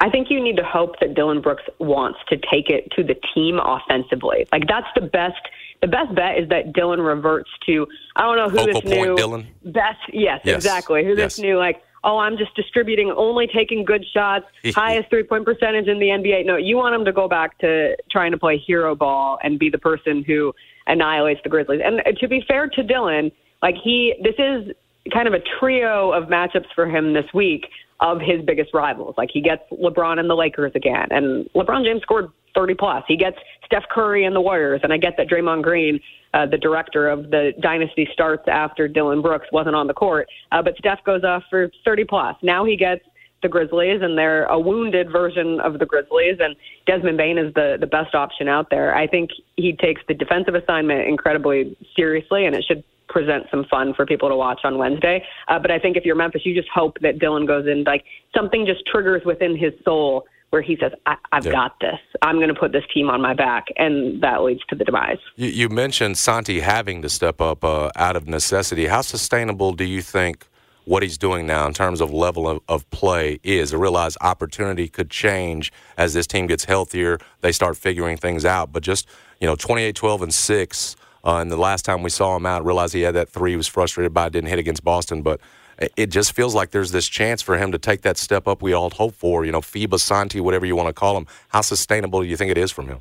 I 0.00 0.10
think 0.10 0.30
you 0.30 0.42
need 0.42 0.56
to 0.56 0.64
hope 0.64 0.98
that 1.00 1.14
Dillon 1.14 1.40
Brooks 1.40 1.62
wants 1.78 2.18
to 2.28 2.36
take 2.36 2.68
it 2.68 2.90
to 2.96 3.04
the 3.04 3.14
team 3.34 3.60
offensively. 3.62 4.46
Like 4.50 4.66
that's 4.66 4.88
the 4.94 5.02
best 5.02 5.40
the 5.80 5.86
best 5.88 6.14
bet 6.14 6.38
is 6.38 6.48
that 6.48 6.72
Dillon 6.72 7.00
reverts 7.00 7.50
to 7.66 7.86
I 8.16 8.22
don't 8.22 8.36
know 8.36 8.48
who 8.48 8.58
Focal 8.58 8.80
this 8.80 8.84
new 8.90 8.96
point 9.06 9.16
Dillon? 9.16 9.46
best 9.64 9.98
yes, 10.12 10.40
Yes. 10.44 10.56
exactly 10.56 11.04
who 11.04 11.10
Yes. 11.10 11.36
this 11.36 11.38
new 11.38 11.56
like 11.58 11.82
oh 12.04 12.18
I'm 12.18 12.36
just 12.36 12.54
distributing 12.54 13.12
only 13.16 13.46
taking 13.46 13.84
good 13.84 14.04
shots 14.12 14.46
highest 14.74 15.10
three 15.10 15.24
point 15.24 15.44
percentage 15.44 15.88
in 15.88 15.98
the 15.98 16.06
NBA 16.06 16.46
no 16.46 16.56
you 16.56 16.76
want 16.76 16.94
him 16.94 17.04
to 17.04 17.12
go 17.12 17.28
back 17.28 17.58
to 17.58 17.96
trying 18.10 18.32
to 18.32 18.38
play 18.38 18.58
hero 18.58 18.94
ball 18.94 19.38
and 19.42 19.58
be 19.58 19.70
the 19.70 19.78
person 19.78 20.24
who 20.24 20.54
annihilates 20.86 21.40
the 21.42 21.48
Grizzlies. 21.48 21.80
And 21.84 22.00
uh, 22.00 22.12
to 22.18 22.28
be 22.28 22.44
fair 22.46 22.68
to 22.68 22.82
Dillon, 22.82 23.30
like 23.62 23.76
he 23.82 24.14
this 24.22 24.34
is 24.38 24.74
kind 25.12 25.26
of 25.26 25.34
a 25.34 25.40
trio 25.58 26.12
of 26.12 26.28
matchups 26.28 26.72
for 26.74 26.88
him 26.88 27.12
this 27.12 27.26
week 27.34 27.66
of 28.02 28.20
his 28.20 28.44
biggest 28.44 28.74
rivals. 28.74 29.14
Like 29.16 29.30
he 29.32 29.40
gets 29.40 29.62
LeBron 29.70 30.18
and 30.18 30.28
the 30.28 30.34
Lakers 30.34 30.72
again, 30.74 31.06
and 31.10 31.48
LeBron 31.54 31.84
James 31.84 32.02
scored 32.02 32.30
30 32.54 32.74
plus. 32.74 33.04
He 33.08 33.16
gets 33.16 33.38
Steph 33.64 33.84
Curry 33.90 34.26
and 34.26 34.36
the 34.36 34.40
Warriors, 34.40 34.80
and 34.82 34.92
I 34.92 34.98
get 34.98 35.16
that 35.16 35.28
Draymond 35.28 35.62
Green, 35.62 35.98
uh, 36.34 36.44
the 36.44 36.58
director 36.58 37.08
of 37.08 37.30
the 37.30 37.52
dynasty, 37.60 38.06
starts 38.12 38.44
after 38.48 38.88
Dillon 38.88 39.22
Brooks 39.22 39.46
wasn't 39.52 39.76
on 39.76 39.86
the 39.86 39.94
court, 39.94 40.28
uh, 40.50 40.60
but 40.60 40.76
Steph 40.76 41.02
goes 41.04 41.24
off 41.24 41.44
for 41.48 41.70
30 41.84 42.04
plus. 42.04 42.36
Now 42.42 42.64
he 42.66 42.76
gets 42.76 43.04
the 43.42 43.48
Grizzlies, 43.48 44.00
and 44.02 44.16
they're 44.16 44.44
a 44.44 44.58
wounded 44.58 45.10
version 45.10 45.60
of 45.60 45.78
the 45.78 45.86
Grizzlies. 45.86 46.36
And 46.40 46.54
Desmond 46.86 47.18
Bane 47.18 47.38
is 47.38 47.52
the 47.54 47.76
the 47.78 47.86
best 47.86 48.14
option 48.14 48.48
out 48.48 48.70
there. 48.70 48.94
I 48.94 49.06
think 49.06 49.30
he 49.56 49.72
takes 49.72 50.00
the 50.08 50.14
defensive 50.14 50.54
assignment 50.54 51.08
incredibly 51.08 51.76
seriously, 51.96 52.46
and 52.46 52.54
it 52.54 52.64
should 52.66 52.84
present 53.12 53.44
some 53.50 53.64
fun 53.70 53.92
for 53.94 54.04
people 54.06 54.28
to 54.28 54.36
watch 54.36 54.60
on 54.64 54.78
Wednesday. 54.78 55.22
Uh, 55.48 55.58
but 55.58 55.70
I 55.70 55.78
think 55.78 55.96
if 55.96 56.04
you're 56.04 56.16
Memphis, 56.16 56.42
you 56.44 56.54
just 56.54 56.68
hope 56.74 56.96
that 57.02 57.18
Dillon 57.18 57.46
goes 57.46 57.66
in 57.66 57.84
like 57.84 58.04
something 58.34 58.66
just 58.66 58.84
triggers 58.86 59.22
within 59.24 59.56
his 59.56 59.72
soul 59.84 60.24
where 60.50 60.62
he 60.62 60.76
says, 60.80 60.92
I- 61.06 61.16
"I've 61.32 61.46
Yeah. 61.46 61.52
got 61.52 61.80
this. 61.80 61.98
I'm 62.20 62.36
going 62.36 62.48
to 62.48 62.54
put 62.54 62.72
this 62.72 62.84
team 62.92 63.08
on 63.08 63.22
my 63.22 63.32
back," 63.32 63.68
and 63.76 64.20
that 64.22 64.42
leads 64.42 64.60
to 64.68 64.74
the 64.74 64.84
demise. 64.84 65.16
You, 65.36 65.48
you 65.48 65.68
mentioned 65.70 66.18
Santi 66.18 66.60
having 66.60 67.00
to 67.02 67.08
step 67.08 67.40
up 67.40 67.64
uh, 67.64 67.90
out 67.96 68.16
of 68.16 68.28
necessity. 68.28 68.86
How 68.86 69.00
sustainable 69.00 69.72
do 69.72 69.84
you 69.84 70.02
think 70.02 70.46
what 70.84 71.02
he's 71.02 71.16
doing 71.16 71.46
now 71.46 71.66
in 71.66 71.72
terms 71.72 72.00
of 72.02 72.12
level 72.12 72.46
of, 72.48 72.60
of 72.68 72.88
play 72.90 73.38
is? 73.42 73.72
I 73.72 73.78
realize 73.78 74.16
opportunity 74.20 74.88
could 74.88 75.08
change 75.10 75.72
as 75.96 76.12
this 76.12 76.26
team 76.26 76.46
gets 76.48 76.64
healthier. 76.66 77.18
They 77.40 77.52
start 77.52 77.78
figuring 77.78 78.18
things 78.18 78.44
out. 78.44 78.72
But 78.74 78.82
just, 78.82 79.08
you 79.40 79.46
know, 79.46 79.56
28, 79.56 79.94
12, 79.96 80.20
and 80.22 80.34
6. 80.34 80.96
Uh, 81.24 81.36
and 81.36 81.50
the 81.50 81.56
last 81.56 81.84
time 81.84 82.02
we 82.02 82.10
saw 82.10 82.36
him 82.36 82.46
out, 82.46 82.64
realized 82.64 82.94
he 82.94 83.02
had 83.02 83.14
that 83.14 83.28
three 83.28 83.50
he 83.52 83.56
was 83.56 83.66
frustrated 83.68 84.12
by, 84.12 84.26
it, 84.26 84.32
didn't 84.32 84.48
hit 84.48 84.58
against 84.58 84.82
Boston. 84.84 85.22
But 85.22 85.40
it- 85.78 85.92
it 85.96 86.06
just 86.10 86.32
feels 86.34 86.54
like 86.54 86.70
there's 86.70 86.92
this 86.92 87.08
chance 87.08 87.42
for 87.42 87.56
him 87.56 87.72
to 87.72 87.78
take 87.78 88.02
that 88.02 88.16
step 88.16 88.46
up 88.48 88.60
we 88.62 88.72
all 88.72 88.90
hope 88.90 89.14
for. 89.14 89.44
You 89.44 89.52
know, 89.52 89.60
FIBA, 89.60 89.98
Santi, 90.00 90.40
whatever 90.40 90.66
you 90.66 90.76
want 90.76 90.88
to 90.88 90.92
call 90.92 91.16
him. 91.16 91.26
How 91.48 91.60
sustainable 91.60 92.20
do 92.20 92.26
you 92.26 92.36
think 92.36 92.50
it 92.50 92.58
is 92.58 92.70
from 92.72 92.88
him? 92.88 93.00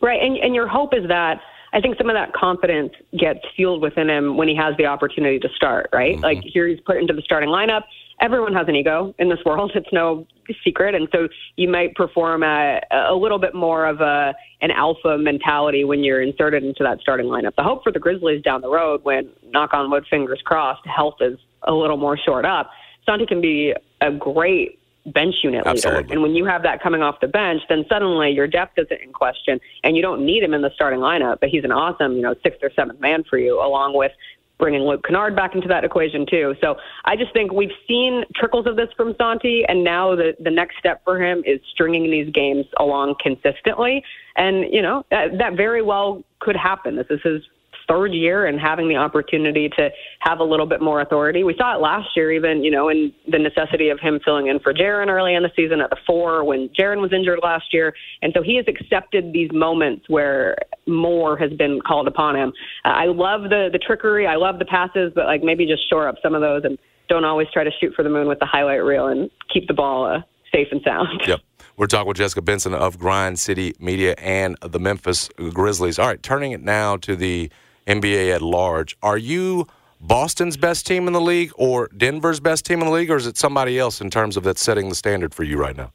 Right, 0.00 0.20
and 0.22 0.36
and 0.36 0.54
your 0.54 0.66
hope 0.66 0.92
is 0.94 1.06
that 1.08 1.40
I 1.72 1.80
think 1.80 1.96
some 1.96 2.08
of 2.10 2.14
that 2.14 2.32
confidence 2.34 2.92
gets 3.18 3.40
fueled 3.56 3.80
within 3.82 4.08
him 4.08 4.36
when 4.36 4.48
he 4.48 4.54
has 4.56 4.76
the 4.76 4.86
opportunity 4.86 5.38
to 5.40 5.48
start. 5.56 5.88
Right, 5.92 6.18
like 6.20 6.40
here 6.42 6.66
he's 6.68 6.80
put 6.80 6.96
into 6.98 7.12
the 7.14 7.22
starting 7.22 7.48
lineup. 7.48 7.82
Everyone 8.20 8.54
has 8.54 8.68
an 8.68 8.76
ego 8.76 9.14
in 9.18 9.28
this 9.28 9.40
world; 9.44 9.72
it's 9.74 9.92
no 9.92 10.26
secret, 10.62 10.94
and 10.94 11.08
so 11.12 11.28
you 11.56 11.68
might 11.68 11.94
perform 11.94 12.42
at 12.42 12.86
a 12.90 13.14
little 13.14 13.38
bit 13.38 13.54
more 13.54 13.86
of 13.86 14.00
a 14.00 14.34
an 14.60 14.70
alpha 14.70 15.18
mentality 15.18 15.84
when 15.84 16.04
you're 16.04 16.22
inserted 16.22 16.64
into 16.64 16.82
that 16.82 17.00
starting 17.00 17.26
lineup. 17.26 17.54
The 17.56 17.62
hope 17.62 17.82
for 17.82 17.92
the 17.92 17.98
Grizzlies 17.98 18.42
down 18.42 18.60
the 18.60 18.70
road, 18.70 19.00
when 19.02 19.30
knock 19.50 19.74
on 19.74 19.90
wood, 19.90 20.06
fingers 20.08 20.40
crossed, 20.44 20.86
health 20.86 21.16
is 21.20 21.38
a 21.62 21.72
little 21.72 21.96
more 21.96 22.16
shored 22.16 22.46
up. 22.46 22.70
Santi 23.04 23.26
can 23.26 23.40
be 23.40 23.74
a 24.00 24.10
great 24.10 24.78
bench 25.06 25.34
unit 25.42 25.66
leader. 25.66 25.70
Absolutely. 25.70 26.12
And 26.12 26.22
when 26.22 26.34
you 26.34 26.46
have 26.46 26.62
that 26.62 26.82
coming 26.82 27.02
off 27.02 27.20
the 27.20 27.28
bench, 27.28 27.62
then 27.68 27.84
suddenly 27.88 28.30
your 28.30 28.46
depth 28.46 28.78
isn't 28.78 29.00
in 29.02 29.12
question, 29.12 29.60
and 29.82 29.96
you 29.96 30.02
don't 30.02 30.24
need 30.24 30.42
him 30.42 30.54
in 30.54 30.62
the 30.62 30.70
starting 30.74 31.00
lineup. 31.00 31.40
But 31.40 31.50
he's 31.50 31.64
an 31.64 31.72
awesome, 31.72 32.16
you 32.16 32.22
know, 32.22 32.34
sixth 32.42 32.60
or 32.62 32.70
seventh 32.74 33.00
man 33.00 33.24
for 33.28 33.38
you, 33.38 33.60
along 33.60 33.96
with 33.96 34.12
bringing 34.58 34.82
Luke 34.82 35.04
Kennard 35.04 35.34
back 35.34 35.54
into 35.54 35.68
that 35.68 35.84
equation 35.84 36.26
too. 36.28 36.54
So 36.60 36.76
I 37.04 37.16
just 37.16 37.32
think 37.32 37.52
we've 37.52 37.72
seen 37.88 38.24
trickles 38.34 38.66
of 38.66 38.76
this 38.76 38.88
from 38.96 39.14
Santi, 39.18 39.64
and 39.68 39.82
now 39.82 40.14
the 40.14 40.34
the 40.40 40.50
next 40.50 40.78
step 40.78 41.02
for 41.04 41.20
him 41.22 41.42
is 41.46 41.60
stringing 41.72 42.10
these 42.10 42.32
games 42.32 42.66
along 42.78 43.16
consistently. 43.20 44.02
And 44.36 44.72
you 44.72 44.82
know 44.82 45.04
that, 45.10 45.38
that 45.38 45.56
very 45.56 45.82
well 45.82 46.22
could 46.40 46.56
happen. 46.56 46.96
This 46.96 47.06
is 47.10 47.20
his 47.22 47.42
third 47.88 48.12
year 48.12 48.46
and 48.46 48.60
having 48.60 48.88
the 48.88 48.96
opportunity 48.96 49.68
to 49.70 49.90
have 50.20 50.40
a 50.40 50.44
little 50.44 50.66
bit 50.66 50.80
more 50.80 51.00
authority. 51.00 51.44
We 51.44 51.54
saw 51.56 51.76
it 51.76 51.80
last 51.80 52.08
year, 52.16 52.32
even, 52.32 52.64
you 52.64 52.70
know, 52.70 52.88
in 52.88 53.12
the 53.30 53.38
necessity 53.38 53.88
of 53.88 54.00
him 54.00 54.20
filling 54.24 54.48
in 54.48 54.60
for 54.60 54.72
Jaren 54.72 55.08
early 55.08 55.34
in 55.34 55.42
the 55.42 55.50
season 55.56 55.80
at 55.80 55.90
the 55.90 55.96
four 56.06 56.44
when 56.44 56.68
Jaren 56.78 57.00
was 57.00 57.12
injured 57.12 57.40
last 57.42 57.66
year. 57.72 57.94
And 58.22 58.32
so 58.34 58.42
he 58.42 58.56
has 58.56 58.66
accepted 58.68 59.32
these 59.32 59.50
moments 59.52 60.08
where 60.08 60.56
more 60.86 61.36
has 61.36 61.52
been 61.52 61.80
called 61.80 62.08
upon 62.08 62.36
him. 62.36 62.52
Uh, 62.84 62.88
I 62.88 63.06
love 63.06 63.42
the, 63.44 63.68
the 63.72 63.78
trickery. 63.78 64.26
I 64.26 64.36
love 64.36 64.58
the 64.58 64.64
passes, 64.64 65.12
but 65.14 65.26
like 65.26 65.42
maybe 65.42 65.66
just 65.66 65.88
shore 65.88 66.08
up 66.08 66.16
some 66.22 66.34
of 66.34 66.40
those 66.40 66.62
and 66.64 66.78
don't 67.08 67.24
always 67.24 67.48
try 67.52 67.64
to 67.64 67.70
shoot 67.80 67.92
for 67.94 68.02
the 68.02 68.08
moon 68.08 68.28
with 68.28 68.38
the 68.38 68.46
highlight 68.46 68.82
reel 68.82 69.08
and 69.08 69.30
keep 69.52 69.68
the 69.68 69.74
ball 69.74 70.06
uh, 70.06 70.22
safe 70.52 70.68
and 70.70 70.80
sound. 70.84 71.22
Yep. 71.26 71.40
We're 71.76 71.86
talking 71.86 72.06
with 72.06 72.18
Jessica 72.18 72.40
Benson 72.40 72.72
of 72.72 72.98
Grind 72.98 73.38
City 73.38 73.74
Media 73.80 74.14
and 74.18 74.56
the 74.62 74.78
Memphis 74.78 75.28
Grizzlies. 75.52 75.98
All 75.98 76.06
right, 76.06 76.22
turning 76.22 76.52
it 76.52 76.62
now 76.62 76.96
to 76.98 77.16
the 77.16 77.50
NBA 77.86 78.34
at 78.34 78.42
large. 78.42 78.96
Are 79.02 79.18
you 79.18 79.66
Boston's 80.00 80.56
best 80.56 80.86
team 80.86 81.06
in 81.06 81.12
the 81.12 81.20
league 81.20 81.50
or 81.56 81.88
Denver's 81.96 82.40
best 82.40 82.66
team 82.66 82.80
in 82.80 82.86
the 82.86 82.92
league, 82.92 83.10
or 83.10 83.16
is 83.16 83.26
it 83.26 83.36
somebody 83.36 83.78
else 83.78 84.00
in 84.00 84.10
terms 84.10 84.36
of 84.36 84.44
that's 84.44 84.62
setting 84.62 84.88
the 84.88 84.94
standard 84.94 85.34
for 85.34 85.44
you 85.44 85.56
right 85.56 85.76
now? 85.76 85.92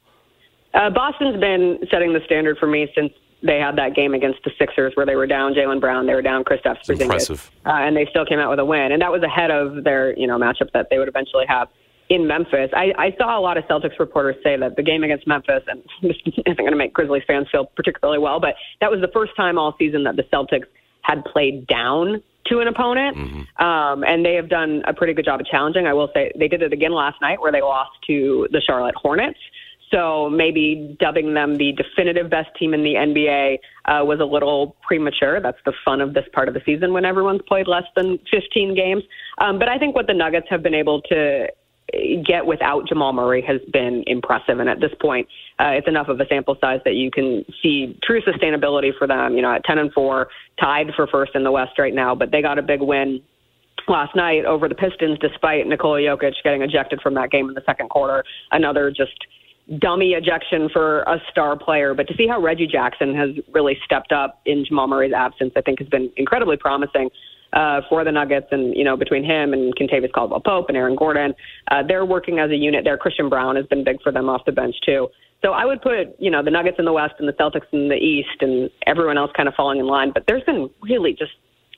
Uh, 0.73 0.89
Boston's 0.89 1.39
been 1.39 1.79
setting 1.91 2.13
the 2.13 2.21
standard 2.25 2.57
for 2.57 2.67
me 2.67 2.87
since 2.95 3.11
they 3.41 3.57
had 3.57 3.77
that 3.77 3.95
game 3.95 4.13
against 4.13 4.39
the 4.43 4.51
Sixers 4.59 4.93
where 4.95 5.05
they 5.05 5.15
were 5.15 5.27
down 5.27 5.53
Jaylen 5.53 5.79
Brown, 5.79 6.05
they 6.05 6.13
were 6.13 6.21
down 6.21 6.43
Kristaps 6.43 6.85
Porzingis, 6.87 7.49
uh, 7.65 7.69
and 7.69 7.95
they 7.95 8.05
still 8.09 8.25
came 8.25 8.39
out 8.39 8.49
with 8.49 8.59
a 8.59 8.65
win, 8.65 8.91
and 8.91 9.01
that 9.01 9.11
was 9.11 9.23
ahead 9.23 9.51
of 9.51 9.83
their 9.83 10.17
you 10.17 10.27
know 10.27 10.37
matchup 10.37 10.71
that 10.73 10.87
they 10.89 10.97
would 10.97 11.07
eventually 11.07 11.45
have 11.47 11.69
in 12.09 12.27
Memphis. 12.27 12.71
I, 12.73 12.91
I 12.97 13.15
saw 13.17 13.37
a 13.37 13.41
lot 13.41 13.57
of 13.57 13.63
Celtics 13.65 13.99
reporters 13.99 14.35
say 14.43 14.57
that 14.57 14.75
the 14.75 14.83
game 14.83 15.03
against 15.03 15.27
Memphis, 15.27 15.63
and 15.67 15.81
this 16.01 16.17
isn't 16.25 16.57
going 16.57 16.71
to 16.71 16.77
make 16.77 16.93
Grizzlies 16.93 17.23
fans 17.25 17.47
feel 17.51 17.65
particularly 17.65 18.19
well, 18.19 18.39
but 18.39 18.55
that 18.81 18.91
was 18.91 18.99
the 19.01 19.09
first 19.13 19.35
time 19.37 19.57
all 19.57 19.75
season 19.79 20.03
that 20.03 20.15
the 20.15 20.23
Celtics 20.23 20.65
had 21.01 21.23
played 21.25 21.67
down 21.67 22.21
to 22.47 22.59
an 22.59 22.67
opponent, 22.67 23.15
um, 23.57 24.03
and 24.03 24.25
they 24.25 24.33
have 24.33 24.49
done 24.49 24.81
a 24.87 24.93
pretty 24.93 25.13
good 25.13 25.25
job 25.25 25.39
of 25.39 25.45
challenging. 25.45 25.87
I 25.87 25.93
will 25.93 26.09
say 26.13 26.31
they 26.35 26.47
did 26.47 26.61
it 26.61 26.73
again 26.73 26.93
last 26.93 27.21
night 27.21 27.39
where 27.39 27.51
they 27.51 27.61
lost 27.61 27.91
to 28.07 28.47
the 28.51 28.61
Charlotte 28.61 28.95
Hornets. 28.95 29.39
So 29.91 30.29
maybe 30.29 30.95
dubbing 30.99 31.33
them 31.33 31.57
the 31.57 31.71
definitive 31.71 32.29
best 32.29 32.49
team 32.59 32.73
in 32.73 32.83
the 32.83 32.93
NBA 32.93 33.57
uh, 33.85 34.05
was 34.05 34.19
a 34.19 34.25
little 34.25 34.75
premature. 34.83 35.41
That's 35.41 35.57
the 35.65 35.73
fun 35.83 35.99
of 35.99 36.13
this 36.13 36.25
part 36.31 36.47
of 36.47 36.53
the 36.53 36.61
season 36.65 36.93
when 36.93 37.05
everyone's 37.05 37.41
played 37.47 37.67
less 37.67 37.85
than 37.95 38.19
15 38.31 38.75
games. 38.75 39.03
Um, 39.39 39.57
but 39.57 39.67
I 39.67 39.79
think 39.79 39.95
what 39.95 40.05
the 40.05 40.13
Nuggets 40.13 40.47
have 40.49 40.61
been 40.61 40.75
able 40.75 41.01
to 41.03 41.47
get 42.25 42.45
without 42.45 42.87
Jamal 42.87 43.13
Murray 43.13 43.41
has 43.41 43.61
been 43.71 44.03
impressive. 44.07 44.59
And 44.59 44.69
at 44.69 44.79
this 44.79 44.91
point, 45.01 45.27
uh, 45.59 45.69
it's 45.69 45.87
enough 45.87 46.07
of 46.07 46.19
a 46.19 46.25
sample 46.27 46.57
size 46.61 46.79
that 46.85 46.95
you 46.95 47.11
can 47.11 47.45
see 47.61 47.97
true 48.03 48.21
sustainability 48.21 48.91
for 48.97 49.07
them. 49.07 49.35
You 49.35 49.41
know, 49.41 49.53
at 49.53 49.63
10 49.65 49.77
and 49.77 49.93
4, 49.93 50.27
tied 50.59 50.87
for 50.95 51.07
first 51.07 51.31
in 51.35 51.43
the 51.43 51.51
West 51.51 51.77
right 51.77 51.93
now, 51.93 52.15
but 52.15 52.31
they 52.31 52.41
got 52.41 52.57
a 52.57 52.61
big 52.61 52.81
win 52.81 53.21
last 53.87 54.15
night 54.15 54.45
over 54.45 54.69
the 54.69 54.75
Pistons, 54.75 55.17
despite 55.19 55.65
Nikola 55.65 55.99
Jokic 55.99 56.33
getting 56.43 56.61
ejected 56.61 57.01
from 57.01 57.15
that 57.15 57.31
game 57.31 57.49
in 57.49 57.55
the 57.55 57.63
second 57.65 57.89
quarter. 57.89 58.23
Another 58.51 58.91
just 58.91 59.25
dummy 59.77 60.11
ejection 60.13 60.69
for 60.71 61.01
a 61.01 61.21
star 61.29 61.57
player. 61.57 61.93
But 61.93 62.07
to 62.07 62.15
see 62.15 62.27
how 62.27 62.41
Reggie 62.41 62.67
Jackson 62.67 63.15
has 63.15 63.29
really 63.51 63.77
stepped 63.85 64.11
up 64.11 64.41
in 64.45 64.65
Jamal 64.65 64.87
Murray's 64.87 65.13
absence, 65.13 65.53
I 65.55 65.61
think 65.61 65.79
has 65.79 65.87
been 65.87 66.11
incredibly 66.17 66.57
promising. 66.57 67.09
Uh, 67.51 67.81
for 67.89 68.03
the 68.03 68.11
Nuggets, 68.11 68.45
and 68.51 68.75
you 68.75 68.83
know 68.83 68.95
between 68.95 69.23
him 69.23 69.53
and 69.53 69.75
Kentavious 69.75 70.11
Caldwell 70.11 70.39
Pope 70.39 70.65
and 70.67 70.77
Aaron 70.77 70.95
Gordon, 70.95 71.33
uh, 71.71 71.81
they're 71.81 72.05
working 72.05 72.37
as 72.37 72.51
a 72.51 72.55
unit 72.55 72.83
there. 72.83 72.95
Christian 72.95 73.27
Braun 73.27 73.55
has 73.55 73.65
been 73.65 73.83
big 73.83 73.99
for 74.03 74.11
them 74.11 74.29
off 74.29 74.45
the 74.45 74.51
bench 74.51 74.75
too. 74.85 75.07
So 75.41 75.53
I 75.53 75.65
would 75.65 75.81
put 75.81 76.15
you 76.19 76.29
know 76.29 76.43
the 76.43 76.51
Nuggets 76.51 76.77
in 76.77 76.85
the 76.85 76.93
West 76.93 77.15
and 77.17 77.27
the 77.27 77.33
Celtics 77.33 77.65
in 77.71 77.89
the 77.89 77.95
East, 77.95 78.41
and 78.41 78.69
everyone 78.85 79.17
else 79.17 79.31
kind 79.35 79.49
of 79.49 79.55
falling 79.55 79.79
in 79.79 79.87
line. 79.87 80.11
But 80.13 80.25
there's 80.27 80.43
been 80.43 80.69
really 80.83 81.13
just 81.13 81.31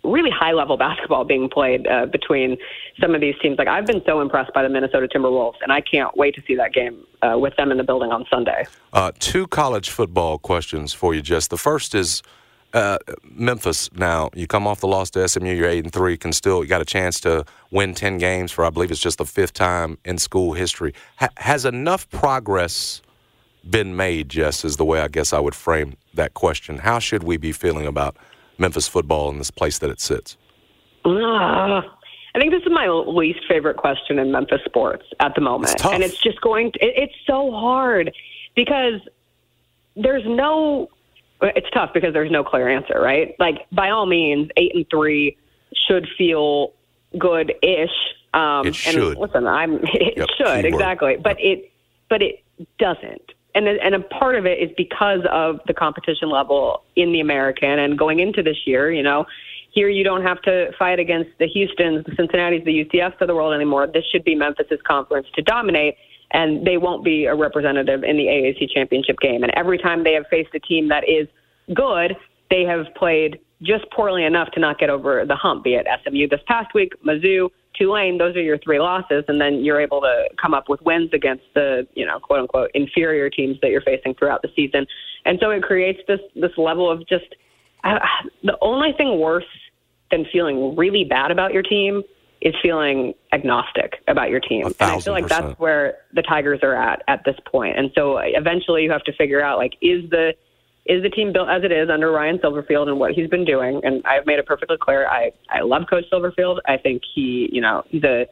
really 0.04 0.32
high 0.32 0.52
level 0.52 0.78
basketball 0.88 1.24
being 1.24 1.50
played 1.50 1.88
uh, 1.88 2.06
between 2.08 2.58
some 3.00 3.16
of 3.16 3.22
these 3.22 3.36
teams. 3.42 3.58
Like 3.58 3.68
I've 3.68 3.86
been 3.86 4.02
so 4.06 4.22
impressed 4.22 4.54
by 4.54 4.64
the 4.64 4.70
Minnesota 4.70 5.08
Timberwolves, 5.08 5.58
and 5.62 5.72
I 5.72 5.82
can't 5.82 6.16
wait 6.18 6.36
to 6.36 6.42
see 6.48 6.56
that 6.56 6.74
game 6.74 7.06
uh, 7.22 7.38
with 7.38 7.56
them 7.56 7.72
in 7.72 7.78
the 7.78 7.84
building 7.84 8.12
on 8.12 8.26
Sunday. 8.30 8.66
Uh, 8.94 9.12
two 9.20 9.48
college 9.48 9.90
football 9.90 10.38
questions 10.38 10.94
for 10.94 11.14
you, 11.14 11.22
Jess. 11.22 11.48
The 11.48 11.58
first 11.58 11.96
is 11.96 12.24
uh, 12.74 12.98
Memphis. 13.24 13.92
Now 13.94 14.30
you 14.34 14.48
come 14.48 14.68
off 14.68 14.80
the 14.80 14.88
loss 14.88 15.10
to 15.12 15.28
SMU. 15.28 15.54
You're 15.54 15.70
eight 15.70 15.84
and 15.84 15.94
three. 15.94 16.18
Can 16.18 16.34
still 16.34 16.64
you 16.64 16.70
got 16.70 16.82
a 16.82 16.86
chance 16.86 17.20
to 17.22 17.46
win 17.72 17.94
ten 17.94 18.18
games 18.18 18.52
for 18.52 18.66
I 18.66 18.70
believe 18.70 18.92
it's 18.92 19.00
just 19.00 19.18
the 19.18 19.26
fifth 19.26 19.54
time 19.54 19.98
in 20.06 20.18
school 20.18 20.54
history. 20.54 20.94
Ha- 21.18 21.30
has 21.38 21.66
enough 21.66 22.10
progress 22.10 23.02
been 23.70 23.96
made? 23.96 24.30
Jess 24.30 24.66
is 24.66 24.78
the 24.78 24.86
way 24.86 25.02
I 25.02 25.08
guess 25.08 25.34
I 25.34 25.40
would 25.40 25.56
frame 25.56 25.98
that 26.14 26.34
question. 26.34 26.80
How 26.80 27.00
should 27.00 27.24
we 27.24 27.38
be 27.38 27.52
feeling 27.52 27.86
about 27.86 28.16
Memphis 28.58 28.88
football 28.88 29.30
in 29.30 29.38
this 29.38 29.52
place 29.52 29.80
that 29.80 29.90
it 29.90 30.00
sits? 30.00 30.38
Ah, 31.06 31.84
I 32.36 32.40
think 32.40 32.52
this 32.52 32.62
is 32.62 32.72
my 32.72 32.88
least 32.88 33.42
favorite 33.48 33.78
question 33.78 34.20
in 34.20 34.32
Memphis 34.32 34.62
sports 34.66 35.06
at 35.20 35.36
the 35.36 35.42
moment, 35.42 35.74
It's 35.74 35.86
and 35.86 36.04
it's 36.04 36.22
just 36.22 36.40
going. 36.42 36.72
To, 36.72 36.86
it, 36.86 36.94
it's 36.96 37.16
so 37.28 37.52
hard 37.52 38.14
because 38.56 39.02
there's 39.96 40.24
no 40.26 40.90
it's 41.42 41.70
tough 41.72 41.92
because 41.94 42.14
there's 42.14 42.32
no 42.32 42.44
clear 42.44 42.70
answer, 42.70 43.00
right? 43.00 43.36
Like 43.40 43.68
by 43.72 43.90
all 43.90 44.06
means, 44.06 44.50
eight 44.58 44.76
and 44.76 44.86
three 44.90 45.38
should 45.88 46.08
feel 46.18 46.74
good-ish. 47.18 47.90
Um, 48.34 48.68
it 48.68 48.76
should. 48.76 48.96
And 48.96 49.18
listen, 49.18 49.48
I'm 49.48 49.76
it 49.84 50.18
yep, 50.18 50.30
should 50.38 50.66
exactly, 50.66 51.18
but 51.18 51.40
yep. 51.40 51.60
it 51.60 51.72
but 52.10 52.22
it 52.22 52.44
doesn't. 52.78 53.32
And 53.54 53.68
and 53.68 53.96
a 53.96 54.00
part 54.00 54.36
of 54.36 54.46
it 54.46 54.60
is 54.60 54.70
because 54.78 55.22
of 55.30 55.60
the 55.68 55.74
competition 55.74 56.30
level 56.30 56.84
in 56.96 57.12
the 57.12 57.20
American 57.20 57.80
and 57.80 57.98
going 57.98 58.20
into 58.20 58.42
this 58.42 58.66
year, 58.66 58.92
you 58.92 59.04
know, 59.04 59.26
here 59.72 59.90
you 59.90 60.04
don't 60.04 60.24
have 60.24 60.42
to 60.44 60.72
fight 60.78 61.00
against 61.00 61.32
the 61.40 61.48
Houston's, 61.48 62.06
the 62.06 62.14
Cincinnati's, 62.16 62.64
the 62.66 62.86
UCFs 62.86 63.20
of 63.20 63.28
the 63.28 63.36
world 63.36 63.54
anymore. 63.54 63.88
This 63.88 64.06
should 64.06 64.24
be 64.24 64.36
Memphis's 64.36 64.82
conference 64.84 65.28
to 65.36 65.42
dominate 65.42 65.96
and 66.34 66.66
they 66.66 66.78
won't 66.78 67.04
be 67.04 67.26
a 67.26 67.36
representative 67.36 68.04
in 68.04 68.18
the 68.18 68.26
AAC 68.26 68.70
championship 68.74 69.18
game. 69.20 69.44
And 69.44 69.52
every 69.56 69.78
time 69.78 70.04
they 70.04 70.14
have 70.14 70.26
faced 70.30 70.50
a 70.54 70.60
team 70.60 70.88
that 70.90 71.04
is 71.08 71.28
good, 71.74 72.16
they 72.50 72.64
have 72.64 72.86
played 72.96 73.40
just 73.62 73.90
poorly 73.92 74.24
enough 74.24 74.50
to 74.52 74.60
not 74.60 74.80
get 74.80 74.90
over 74.90 75.26
the 75.26 75.36
hump, 75.36 75.64
be 75.64 75.76
it 75.76 75.86
SMU 76.04 76.28
this 76.28 76.42
past 76.48 76.74
week, 76.74 76.94
Mizzou, 77.06 77.50
Tulane, 77.78 78.18
those 78.18 78.36
are 78.36 78.42
your 78.42 78.58
three 78.58 78.80
losses, 78.80 79.24
and 79.28 79.40
then 79.40 79.64
you're 79.64 79.80
able 79.80 80.02
to 80.02 80.26
come 80.42 80.54
up 80.54 80.68
with 80.68 80.82
wins 80.82 81.10
against 81.14 81.44
the, 81.54 81.88
you 81.94 82.06
know, 82.06 82.20
quote 82.20 82.40
unquote 82.42 82.72
inferior 82.74 83.30
teams 83.30 83.58
that 83.62 83.72
you're 83.72 83.82
facing 83.82 84.14
throughout 84.16 84.42
the 84.42 84.50
season. 84.56 84.86
And 85.26 85.38
so 85.40 85.52
it 85.52 85.64
creates 85.64 86.00
this 86.08 86.20
this 86.36 86.52
level 86.58 86.92
of 86.92 87.08
just 87.08 87.36
uh, 87.84 88.00
the 88.44 88.58
only 88.62 88.94
thing 88.94 89.20
worse 89.20 89.46
than 90.10 90.26
feeling 90.32 90.76
really 90.76 91.06
bad 91.06 91.32
about 91.32 91.54
your 91.54 91.64
team 91.64 92.04
is 92.42 92.56
feeling 92.62 93.14
agnostic 93.34 93.94
about 94.08 94.30
your 94.30 94.40
team. 94.40 94.66
And 94.66 94.76
I 94.80 95.00
feel 95.00 95.14
like 95.14 95.24
percent. 95.24 95.48
that's 95.48 95.60
where 95.60 95.98
the 96.14 96.24
Tigers 96.24 96.60
are 96.64 96.76
at 96.76 97.04
at 97.08 97.24
this 97.24 97.36
point. 97.46 97.78
And 97.78 97.92
so 97.96 98.18
eventually 98.18 98.84
you 98.84 98.92
have 98.92 99.04
to 99.04 99.14
figure 99.14 99.42
out 99.42 99.58
like 99.58 99.74
is 99.82 100.10
the 100.10 100.34
is 100.88 101.04
the 101.04 101.10
team 101.10 101.32
built 101.32 101.48
as 101.48 101.64
it 101.64 101.72
is 101.72 101.90
under 101.92 102.12
Ryan 102.12 102.40
Silverfield 102.40 102.88
and 102.88 103.00
what 103.00 103.12
he's 103.12 103.30
been 103.30 103.46
doing? 103.46 103.82
And 103.84 104.04
I've 104.06 104.26
made 104.26 104.40
it 104.40 104.48
perfectly 104.48 104.78
clear. 104.80 105.08
I 105.08 105.32
I 105.50 105.62
love 105.62 105.84
Coach 105.90 106.06
Silverfield. 106.12 106.60
I 106.68 106.78
think 106.78 107.04
he 107.14 107.50
you 107.52 107.62
know 107.62 107.84
he's 107.88 108.04
a 108.04 108.26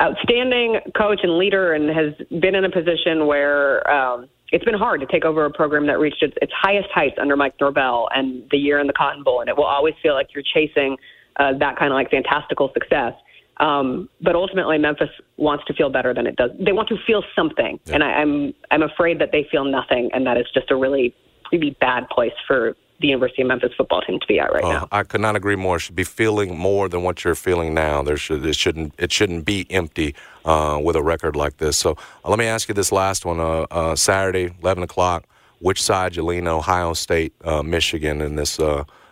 outstanding 0.00 0.80
coach 0.96 1.20
and 1.22 1.36
leader 1.36 1.74
and 1.74 1.90
has 1.90 2.14
been 2.40 2.54
in 2.54 2.64
a 2.64 2.70
position 2.70 3.26
where 3.26 3.88
um, 3.90 4.28
it's 4.50 4.64
been 4.64 4.74
hard 4.74 5.00
to 5.00 5.06
take 5.06 5.24
over 5.24 5.44
a 5.44 5.50
program 5.50 5.86
that 5.88 5.98
reached 5.98 6.22
its, 6.22 6.34
its 6.40 6.52
highest 6.56 6.88
heights 6.94 7.16
under 7.20 7.36
Mike 7.36 7.54
Norvell 7.60 8.08
and 8.14 8.44
the 8.50 8.56
year 8.56 8.78
in 8.78 8.86
the 8.86 8.92
Cotton 8.92 9.22
Bowl. 9.22 9.40
And 9.40 9.48
it 9.50 9.56
will 9.56 9.64
always 9.64 9.94
feel 10.02 10.14
like 10.14 10.28
you're 10.34 10.44
chasing 10.54 10.96
uh, 11.36 11.52
that 11.58 11.78
kind 11.78 11.92
of 11.92 11.96
like 11.96 12.10
fantastical 12.10 12.70
success. 12.72 13.12
Um, 13.60 14.08
but 14.22 14.34
ultimately, 14.34 14.78
Memphis 14.78 15.10
wants 15.36 15.64
to 15.66 15.74
feel 15.74 15.90
better 15.90 16.14
than 16.14 16.26
it 16.26 16.36
does. 16.36 16.50
They 16.58 16.72
want 16.72 16.88
to 16.88 16.96
feel 17.06 17.22
something, 17.36 17.78
yeah. 17.84 17.94
and 17.94 18.02
I, 18.02 18.12
I'm 18.14 18.54
I'm 18.70 18.82
afraid 18.82 19.18
that 19.20 19.32
they 19.32 19.46
feel 19.50 19.64
nothing, 19.64 20.10
and 20.14 20.26
that 20.26 20.38
is 20.38 20.46
just 20.52 20.70
a 20.70 20.76
really 20.76 21.14
really 21.52 21.76
bad 21.78 22.08
place 22.08 22.32
for 22.46 22.74
the 23.00 23.08
University 23.08 23.42
of 23.42 23.48
Memphis 23.48 23.72
football 23.76 24.00
team 24.02 24.18
to 24.18 24.26
be 24.26 24.38
at 24.38 24.52
right 24.52 24.64
uh, 24.64 24.72
now. 24.72 24.88
I 24.92 25.02
could 25.02 25.20
not 25.20 25.36
agree 25.36 25.56
more. 25.56 25.76
It 25.76 25.80
should 25.80 25.96
be 25.96 26.04
feeling 26.04 26.56
more 26.56 26.88
than 26.88 27.02
what 27.02 27.24
you're 27.24 27.34
feeling 27.34 27.74
now. 27.74 28.02
There 28.02 28.16
should 28.16 28.44
it 28.46 28.56
shouldn't 28.56 28.94
it 28.98 29.12
shouldn't 29.12 29.44
be 29.44 29.66
empty 29.70 30.14
uh, 30.44 30.80
with 30.82 30.96
a 30.96 31.02
record 31.02 31.36
like 31.36 31.58
this. 31.58 31.76
So 31.76 31.98
uh, 32.24 32.30
let 32.30 32.38
me 32.38 32.46
ask 32.46 32.68
you 32.68 32.74
this 32.74 32.92
last 32.92 33.26
one. 33.26 33.40
Uh, 33.40 33.66
uh, 33.70 33.96
Saturday, 33.96 34.54
eleven 34.62 34.82
o'clock. 34.82 35.24
Which 35.60 35.82
side 35.82 36.16
you 36.16 36.24
lean? 36.24 36.48
Ohio 36.48 36.94
State, 36.94 37.34
uh, 37.44 37.62
Michigan 37.62 38.22
in 38.22 38.36
this 38.36 38.58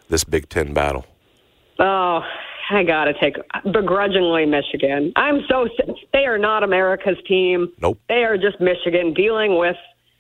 this 0.09 0.25
Big 0.25 0.49
Ten 0.49 0.73
battle? 0.73 1.05
Oh, 1.79 2.23
I 2.71 2.83
gotta 2.83 3.15
take 3.21 3.37
begrudgingly 3.73 4.47
Michigan. 4.47 5.13
I'm 5.17 5.41
so 5.49 5.69
they 6.13 6.27
are 6.27 6.39
not 6.39 6.63
America's 6.63 7.17
team. 7.27 7.73
Nope. 7.81 7.99
They 8.09 8.25
are 8.25 8.37
just 8.37 8.61
Michigan 8.61 9.15
dealing 9.15 9.59
with 9.59 9.77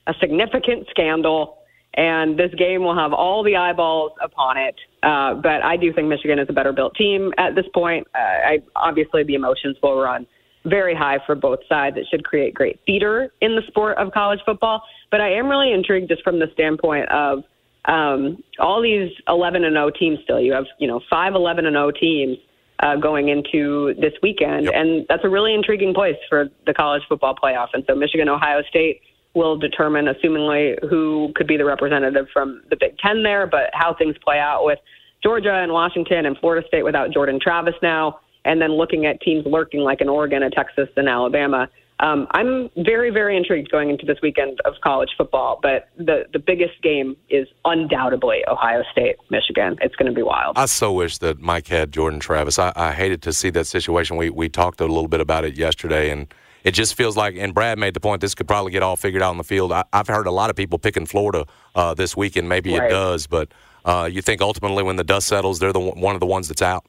a 0.06 0.14
significant 0.20 0.86
scandal, 0.88 1.58
and 1.94 2.38
this 2.38 2.52
game 2.56 2.82
will 2.82 2.96
have 2.96 3.12
all 3.12 3.42
the 3.42 3.56
eyeballs 3.56 4.12
upon 4.22 4.56
it. 4.56 4.74
Uh, 5.02 5.34
but 5.34 5.62
I 5.62 5.76
do 5.76 5.92
think 5.92 6.08
Michigan 6.08 6.38
is 6.38 6.46
a 6.48 6.52
better 6.52 6.72
built 6.72 6.94
team 6.96 7.32
at 7.36 7.54
this 7.54 7.66
point. 7.74 8.06
Uh, 8.14 8.18
I, 8.18 8.58
obviously, 8.74 9.24
the 9.24 9.34
emotions 9.34 9.76
will 9.82 10.00
run 10.00 10.26
very 10.64 10.94
high 10.94 11.18
for 11.26 11.34
both 11.34 11.60
sides. 11.68 11.96
It 11.96 12.06
should 12.10 12.24
create 12.24 12.54
great 12.54 12.80
theater 12.86 13.32
in 13.40 13.56
the 13.56 13.62
sport 13.68 13.98
of 13.98 14.12
college 14.12 14.40
football. 14.44 14.82
But 15.10 15.20
I 15.20 15.32
am 15.34 15.48
really 15.48 15.72
intrigued 15.72 16.08
just 16.08 16.22
from 16.22 16.38
the 16.38 16.46
standpoint 16.54 17.10
of 17.10 17.44
um, 17.84 18.42
all 18.58 18.82
these 18.82 19.10
11 19.28 19.64
and 19.64 19.74
0 19.74 19.90
teams 19.98 20.18
still. 20.24 20.40
You 20.40 20.52
have, 20.52 20.66
you 20.78 20.86
know, 20.88 21.00
five 21.08 21.34
11 21.34 21.66
and 21.66 21.74
0 21.74 21.92
teams 21.92 22.38
uh, 22.80 22.96
going 22.96 23.28
into 23.28 23.94
this 24.00 24.12
weekend, 24.22 24.66
yep. 24.66 24.74
and 24.74 25.06
that's 25.08 25.24
a 25.24 25.28
really 25.28 25.54
intriguing 25.54 25.94
place 25.94 26.16
for 26.28 26.48
the 26.66 26.74
college 26.74 27.02
football 27.08 27.34
playoff. 27.34 27.68
And 27.72 27.84
so 27.86 27.94
Michigan, 27.94 28.28
Ohio 28.28 28.62
State 28.68 29.00
will 29.34 29.56
determine, 29.56 30.06
assumingly, 30.06 30.76
who 30.88 31.32
could 31.34 31.46
be 31.46 31.56
the 31.56 31.64
representative 31.64 32.26
from 32.32 32.62
the 32.70 32.76
Big 32.76 32.96
Ten 32.98 33.22
there, 33.22 33.46
but 33.46 33.70
how 33.72 33.94
things 33.94 34.16
play 34.24 34.38
out 34.38 34.64
with 34.64 34.78
Georgia 35.22 35.54
and 35.54 35.72
Washington 35.72 36.26
and 36.26 36.36
Florida 36.38 36.66
State 36.68 36.84
without 36.84 37.12
Jordan 37.12 37.38
Travis 37.40 37.74
now, 37.82 38.20
and 38.44 38.60
then 38.60 38.72
looking 38.72 39.06
at 39.06 39.20
teams 39.20 39.44
lurking 39.44 39.80
like 39.80 40.00
in 40.00 40.08
Oregon 40.08 40.42
and 40.42 40.52
Texas 40.52 40.88
and 40.96 41.08
Alabama 41.08 41.68
um, 42.00 42.28
I'm 42.30 42.70
very, 42.76 43.10
very 43.10 43.36
intrigued 43.36 43.70
going 43.70 43.90
into 43.90 44.06
this 44.06 44.18
weekend 44.22 44.60
of 44.64 44.74
college 44.84 45.10
football. 45.16 45.58
But 45.60 45.88
the 45.96 46.26
the 46.32 46.38
biggest 46.38 46.80
game 46.82 47.16
is 47.28 47.48
undoubtedly 47.64 48.42
Ohio 48.46 48.82
State, 48.92 49.16
Michigan. 49.30 49.76
It's 49.80 49.96
going 49.96 50.10
to 50.10 50.14
be 50.14 50.22
wild. 50.22 50.56
I 50.56 50.66
so 50.66 50.92
wish 50.92 51.18
that 51.18 51.40
Mike 51.40 51.66
had 51.66 51.92
Jordan 51.92 52.20
Travis. 52.20 52.58
I, 52.58 52.72
I 52.76 52.92
hated 52.92 53.22
to 53.22 53.32
see 53.32 53.50
that 53.50 53.66
situation. 53.66 54.16
We 54.16 54.30
we 54.30 54.48
talked 54.48 54.80
a 54.80 54.86
little 54.86 55.08
bit 55.08 55.20
about 55.20 55.44
it 55.44 55.56
yesterday, 55.56 56.10
and 56.10 56.32
it 56.62 56.70
just 56.70 56.94
feels 56.94 57.16
like. 57.16 57.34
And 57.36 57.52
Brad 57.52 57.78
made 57.78 57.94
the 57.94 58.00
point 58.00 58.20
this 58.20 58.34
could 58.34 58.46
probably 58.46 58.70
get 58.70 58.84
all 58.84 58.96
figured 58.96 59.22
out 59.22 59.32
in 59.32 59.38
the 59.38 59.44
field. 59.44 59.72
I, 59.72 59.84
have 59.92 60.06
heard 60.06 60.28
a 60.28 60.32
lot 60.32 60.50
of 60.50 60.56
people 60.56 60.78
picking 60.78 61.04
Florida 61.04 61.46
uh, 61.74 61.94
this 61.94 62.16
weekend. 62.16 62.48
Maybe 62.48 62.78
right. 62.78 62.86
it 62.86 62.90
does, 62.90 63.26
but 63.26 63.48
uh, 63.84 64.08
you 64.10 64.22
think 64.22 64.40
ultimately 64.40 64.84
when 64.84 64.96
the 64.96 65.04
dust 65.04 65.26
settles, 65.26 65.58
they're 65.58 65.72
the 65.72 65.80
one 65.80 66.14
of 66.14 66.20
the 66.20 66.26
ones 66.26 66.46
that's 66.46 66.62
out. 66.62 66.86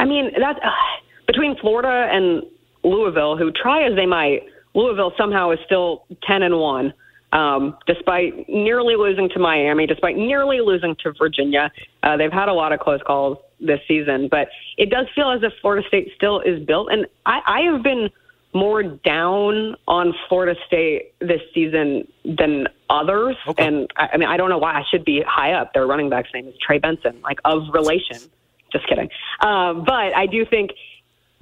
I 0.00 0.06
mean 0.06 0.32
that 0.40 0.56
uh, 0.56 0.70
between 1.28 1.56
Florida 1.56 2.08
and 2.12 2.42
Louisville, 2.86 3.36
who 3.36 3.50
try 3.50 3.86
as 3.88 3.96
they 3.96 4.06
might, 4.06 4.40
Louisville 4.74 5.12
somehow 5.18 5.50
is 5.50 5.58
still 5.66 6.04
ten 6.26 6.42
and 6.42 6.56
one, 6.58 6.94
um, 7.32 7.76
despite 7.86 8.48
nearly 8.48 8.94
losing 8.96 9.28
to 9.30 9.38
Miami, 9.38 9.86
despite 9.86 10.16
nearly 10.16 10.60
losing 10.60 10.94
to 11.02 11.12
Virginia. 11.18 11.70
Uh, 12.02 12.16
they've 12.16 12.32
had 12.32 12.48
a 12.48 12.52
lot 12.52 12.72
of 12.72 12.80
close 12.80 13.00
calls 13.06 13.38
this 13.60 13.80
season, 13.88 14.28
but 14.30 14.48
it 14.76 14.90
does 14.90 15.06
feel 15.14 15.30
as 15.30 15.42
if 15.42 15.52
Florida 15.60 15.86
State 15.88 16.08
still 16.14 16.40
is 16.40 16.64
built. 16.64 16.88
And 16.92 17.06
I, 17.24 17.40
I 17.46 17.60
have 17.72 17.82
been 17.82 18.10
more 18.54 18.82
down 18.82 19.76
on 19.86 20.14
Florida 20.28 20.58
State 20.66 21.12
this 21.20 21.40
season 21.54 22.06
than 22.24 22.66
others. 22.88 23.36
Okay. 23.48 23.66
And 23.66 23.90
I, 23.96 24.08
I 24.12 24.16
mean, 24.16 24.28
I 24.28 24.36
don't 24.36 24.48
know 24.48 24.58
why 24.58 24.74
I 24.74 24.82
should 24.90 25.04
be 25.04 25.22
high 25.26 25.52
up. 25.52 25.72
Their 25.74 25.86
running 25.86 26.08
back's 26.08 26.30
name 26.32 26.48
is 26.48 26.54
Trey 26.64 26.78
Benson, 26.78 27.20
like 27.22 27.38
of 27.44 27.62
relation. 27.72 28.18
Just 28.72 28.88
kidding. 28.88 29.08
Um, 29.40 29.84
but 29.84 30.14
I 30.14 30.26
do 30.26 30.44
think 30.44 30.70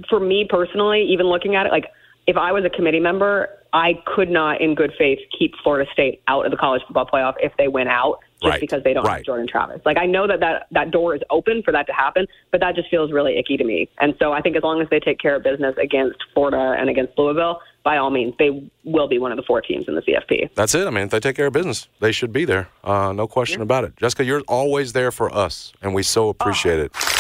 for 0.09 0.21
me 0.21 0.47
personally, 0.49 1.07
even 1.11 1.27
looking 1.27 1.57
at 1.57 1.67
it, 1.67 1.73
like 1.73 1.87
if 2.27 2.37
I 2.37 2.53
was 2.53 2.65
a 2.65 2.71
committee 2.71 3.01
member, 3.01 3.49
I 3.73 4.03
could 4.07 4.31
not, 4.31 4.61
in 4.61 4.75
good 4.75 4.93
faith, 4.97 5.19
keep 5.37 5.55
Florida 5.63 5.91
State 5.93 6.23
out 6.29 6.45
of 6.45 6.53
the 6.53 6.57
college 6.57 6.83
football 6.87 7.07
playoff 7.07 7.35
if 7.41 7.53
they 7.59 7.69
went 7.69 7.89
out 7.89 8.21
just 8.41 8.53
right. 8.53 8.61
because 8.61 8.85
they 8.85 8.93
don't 8.93 9.05
right. 9.05 9.17
have 9.17 9.25
Jordan 9.25 9.49
Travis. 9.49 9.81
Like 9.85 9.99
I 9.99 10.07
know 10.07 10.27
that, 10.27 10.41
that 10.41 10.67
that 10.71 10.91
door 10.91 11.15
is 11.15 11.23
open 11.31 11.63
for 11.63 11.73
that 11.73 11.87
to 11.87 11.93
happen, 11.93 12.27
but 12.53 12.61
that 12.61 12.77
just 12.77 12.89
feels 12.89 13.11
really 13.11 13.37
icky 13.37 13.57
to 13.57 13.65
me. 13.65 13.89
And 13.99 14.15
so 14.19 14.33
I 14.33 14.41
think 14.41 14.57
as 14.57 14.63
long 14.63 14.81
as 14.81 14.89
they 14.91 15.01
take 15.01 15.19
care 15.19 15.35
of 15.35 15.43
business 15.43 15.75
against 15.77 16.19
Florida 16.35 16.77
and 16.79 16.89
against 16.89 17.19
Louisville, 17.19 17.61
by 17.83 17.97
all 17.97 18.11
means, 18.11 18.35
they 18.39 18.71
will 18.85 19.09
be 19.09 19.19
one 19.19 19.33
of 19.33 19.37
the 19.37 19.43
four 19.43 19.61
teams 19.61 19.89
in 19.89 19.95
the 19.95 20.03
CFP. 20.03 20.55
That's 20.55 20.75
it. 20.75 20.87
I 20.87 20.91
mean, 20.91 21.05
if 21.05 21.11
they 21.11 21.21
take 21.21 21.37
care 21.37 21.47
of 21.47 21.53
business, 21.53 21.89
they 22.01 22.13
should 22.13 22.33
be 22.33 22.45
there. 22.45 22.69
Uh, 22.83 23.13
no 23.13 23.27
question 23.27 23.59
yeah. 23.59 23.65
about 23.65 23.85
it. 23.85 23.97
Jessica, 23.97 24.25
you're 24.25 24.43
always 24.49 24.93
there 24.93 25.11
for 25.11 25.35
us, 25.35 25.73
and 25.83 25.95
we 25.95 26.03
so 26.03 26.29
appreciate 26.29 26.79
oh. 26.79 26.85
it. 26.85 27.14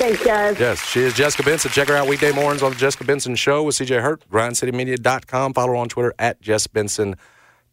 Thanks, 0.00 0.24
guys. 0.24 0.58
Yes, 0.58 0.82
she 0.82 1.00
is 1.00 1.12
Jessica 1.12 1.42
Benson. 1.42 1.70
Check 1.72 1.88
her 1.88 1.94
out 1.94 2.08
weekday 2.08 2.32
mornings 2.32 2.62
on 2.62 2.70
the 2.70 2.78
Jessica 2.78 3.04
Benson 3.04 3.34
Show 3.34 3.64
with 3.64 3.74
CJ 3.74 4.00
Hurt, 4.00 4.26
grindcitymedia.com. 4.30 5.52
Follow 5.52 5.68
her 5.68 5.76
on 5.76 5.90
Twitter 5.90 6.14
at 6.18 6.40
Jess 6.40 6.66
Benson 6.66 7.16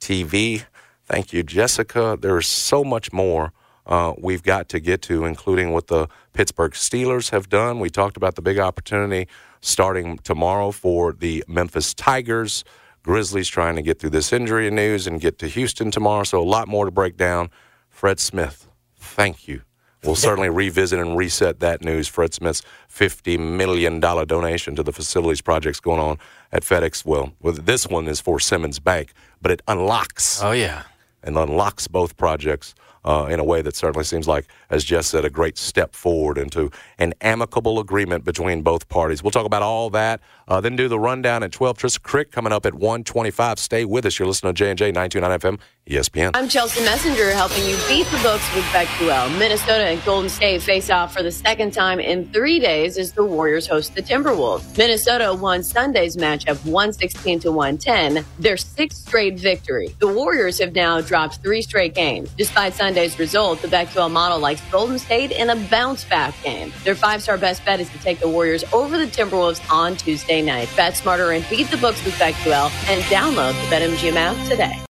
TV. 0.01 0.65
Thank 1.05 1.31
you, 1.31 1.41
Jessica. 1.41 2.17
There's 2.19 2.45
so 2.45 2.83
much 2.83 3.13
more 3.13 3.53
uh, 3.85 4.13
we've 4.17 4.43
got 4.43 4.67
to 4.67 4.81
get 4.81 5.01
to, 5.03 5.23
including 5.23 5.71
what 5.71 5.87
the 5.87 6.09
Pittsburgh 6.33 6.73
Steelers 6.73 7.29
have 7.29 7.47
done. 7.47 7.79
We 7.79 7.89
talked 7.89 8.17
about 8.17 8.35
the 8.35 8.41
big 8.41 8.59
opportunity 8.59 9.29
starting 9.61 10.17
tomorrow 10.17 10.71
for 10.71 11.13
the 11.13 11.45
Memphis 11.47 11.93
Tigers. 11.93 12.65
Grizzlies 13.03 13.47
trying 13.47 13.77
to 13.77 13.81
get 13.81 13.99
through 13.99 14.09
this 14.09 14.33
injury 14.33 14.69
news 14.69 15.07
and 15.07 15.21
get 15.21 15.39
to 15.39 15.47
Houston 15.47 15.91
tomorrow. 15.91 16.25
So 16.25 16.41
a 16.41 16.43
lot 16.43 16.67
more 16.67 16.83
to 16.83 16.91
break 16.91 17.15
down. 17.15 17.51
Fred 17.89 18.19
Smith, 18.19 18.67
thank 18.97 19.47
you 19.47 19.61
We'll 20.03 20.15
certainly 20.15 20.49
revisit 20.49 20.99
and 20.99 21.17
reset 21.17 21.59
that 21.59 21.83
news. 21.83 22.07
Fred 22.07 22.33
Smith's 22.33 22.61
$50 22.89 23.39
million 23.39 23.99
donation 23.99 24.75
to 24.75 24.83
the 24.83 24.93
facilities 24.93 25.41
projects 25.41 25.79
going 25.79 25.99
on 25.99 26.19
at 26.51 26.63
FedEx. 26.63 27.05
Well, 27.05 27.33
this 27.41 27.87
one 27.87 28.07
is 28.07 28.21
for 28.21 28.39
Simmons 28.39 28.79
Bank, 28.79 29.13
but 29.41 29.51
it 29.51 29.61
unlocks. 29.67 30.41
Oh, 30.41 30.51
yeah. 30.51 30.83
And 31.23 31.37
unlocks 31.37 31.87
both 31.87 32.15
projects 32.15 32.75
uh, 33.03 33.27
in 33.29 33.39
a 33.39 33.43
way 33.43 33.61
that 33.61 33.75
certainly 33.75 34.03
seems 34.03 34.27
like, 34.27 34.47
as 34.69 34.83
Jess 34.83 35.07
said, 35.07 35.25
a 35.25 35.29
great 35.29 35.57
step 35.57 35.93
forward 35.93 36.37
into 36.37 36.71
an 36.97 37.13
amicable 37.21 37.79
agreement 37.79 38.23
between 38.23 38.61
both 38.61 38.89
parties. 38.89 39.23
We'll 39.23 39.31
talk 39.31 39.45
about 39.45 39.61
all 39.61 39.89
that, 39.91 40.21
uh, 40.47 40.61
then 40.61 40.75
do 40.75 40.87
the 40.87 40.99
rundown 40.99 41.43
at 41.43 41.51
12. 41.51 41.77
Trysta 41.77 42.01
Crick 42.01 42.31
coming 42.31 42.53
up 42.53 42.65
at 42.65 42.73
125. 42.73 43.59
Stay 43.59 43.85
with 43.85 44.05
us. 44.05 44.19
You're 44.19 44.27
listening 44.27 44.53
to 44.53 44.57
J&J 44.57 44.91
929 44.91 45.39
FM 45.39 45.59
ESPN. 45.89 46.31
I'm 46.33 46.49
Chelsea 46.49 46.81
Messenger 46.83 47.31
helping 47.31 47.63
you 47.65 47.77
beat 47.87 48.05
the 48.07 48.19
books 48.21 48.53
with 48.53 48.65
BetQL. 48.65 49.37
Minnesota 49.39 49.85
and 49.85 50.03
Golden 50.03 50.29
State 50.29 50.61
face 50.61 50.89
off 50.89 51.13
for 51.13 51.23
the 51.23 51.31
second 51.31 51.71
time 51.71 51.99
in 51.99 52.29
three 52.31 52.59
days 52.59 52.97
as 52.97 53.13
the 53.13 53.23
Warriors 53.23 53.67
host 53.67 53.95
the 53.95 54.01
Timberwolves. 54.01 54.77
Minnesota 54.77 55.33
won 55.33 55.63
Sunday's 55.63 56.17
matchup 56.17 56.57
116 56.65 57.39
to 57.41 57.51
110, 57.51 58.25
their 58.39 58.57
sixth 58.57 59.07
straight 59.07 59.39
victory. 59.39 59.95
The 59.99 60.07
Warriors 60.07 60.59
have 60.59 60.75
now 60.75 60.99
dropped 60.99 61.41
three 61.41 61.61
straight 61.61 61.95
games. 61.95 62.31
Despite 62.37 62.73
Sunday's 62.73 63.17
result, 63.17 63.61
the 63.61 63.67
BetQL 63.69 64.11
model 64.11 64.39
Golden 64.71 64.99
State 64.99 65.31
in 65.31 65.49
a 65.49 65.55
bounce 65.55 66.03
back 66.05 66.33
game. 66.43 66.71
Their 66.83 66.95
five 66.95 67.21
star 67.21 67.37
best 67.37 67.63
bet 67.65 67.79
is 67.79 67.89
to 67.89 67.99
take 67.99 68.19
the 68.19 68.29
Warriors 68.29 68.63
over 68.73 68.97
the 68.97 69.05
Timberwolves 69.05 69.61
on 69.71 69.95
Tuesday 69.95 70.41
night. 70.41 70.69
Bet 70.75 70.95
smarter 70.95 71.31
and 71.31 71.45
beat 71.49 71.69
the 71.71 71.77
books 71.77 72.03
with 72.05 72.13
BetQL 72.15 72.69
and 72.89 73.03
download 73.03 73.53
the 73.53 73.75
BetMGM 73.75 74.15
app 74.15 74.47
today. 74.47 74.83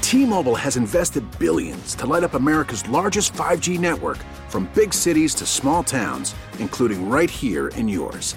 T-Mobile 0.00 0.54
has 0.54 0.76
invested 0.76 1.24
billions 1.38 1.94
to 1.96 2.06
light 2.06 2.22
up 2.22 2.34
America's 2.34 2.88
largest 2.88 3.32
5G 3.32 3.78
network 3.78 4.18
from 4.48 4.70
big 4.72 4.94
cities 4.94 5.34
to 5.34 5.44
small 5.46 5.82
towns, 5.82 6.34
including 6.60 7.10
right 7.10 7.28
here 7.28 7.68
in 7.68 7.88
yours. 7.88 8.36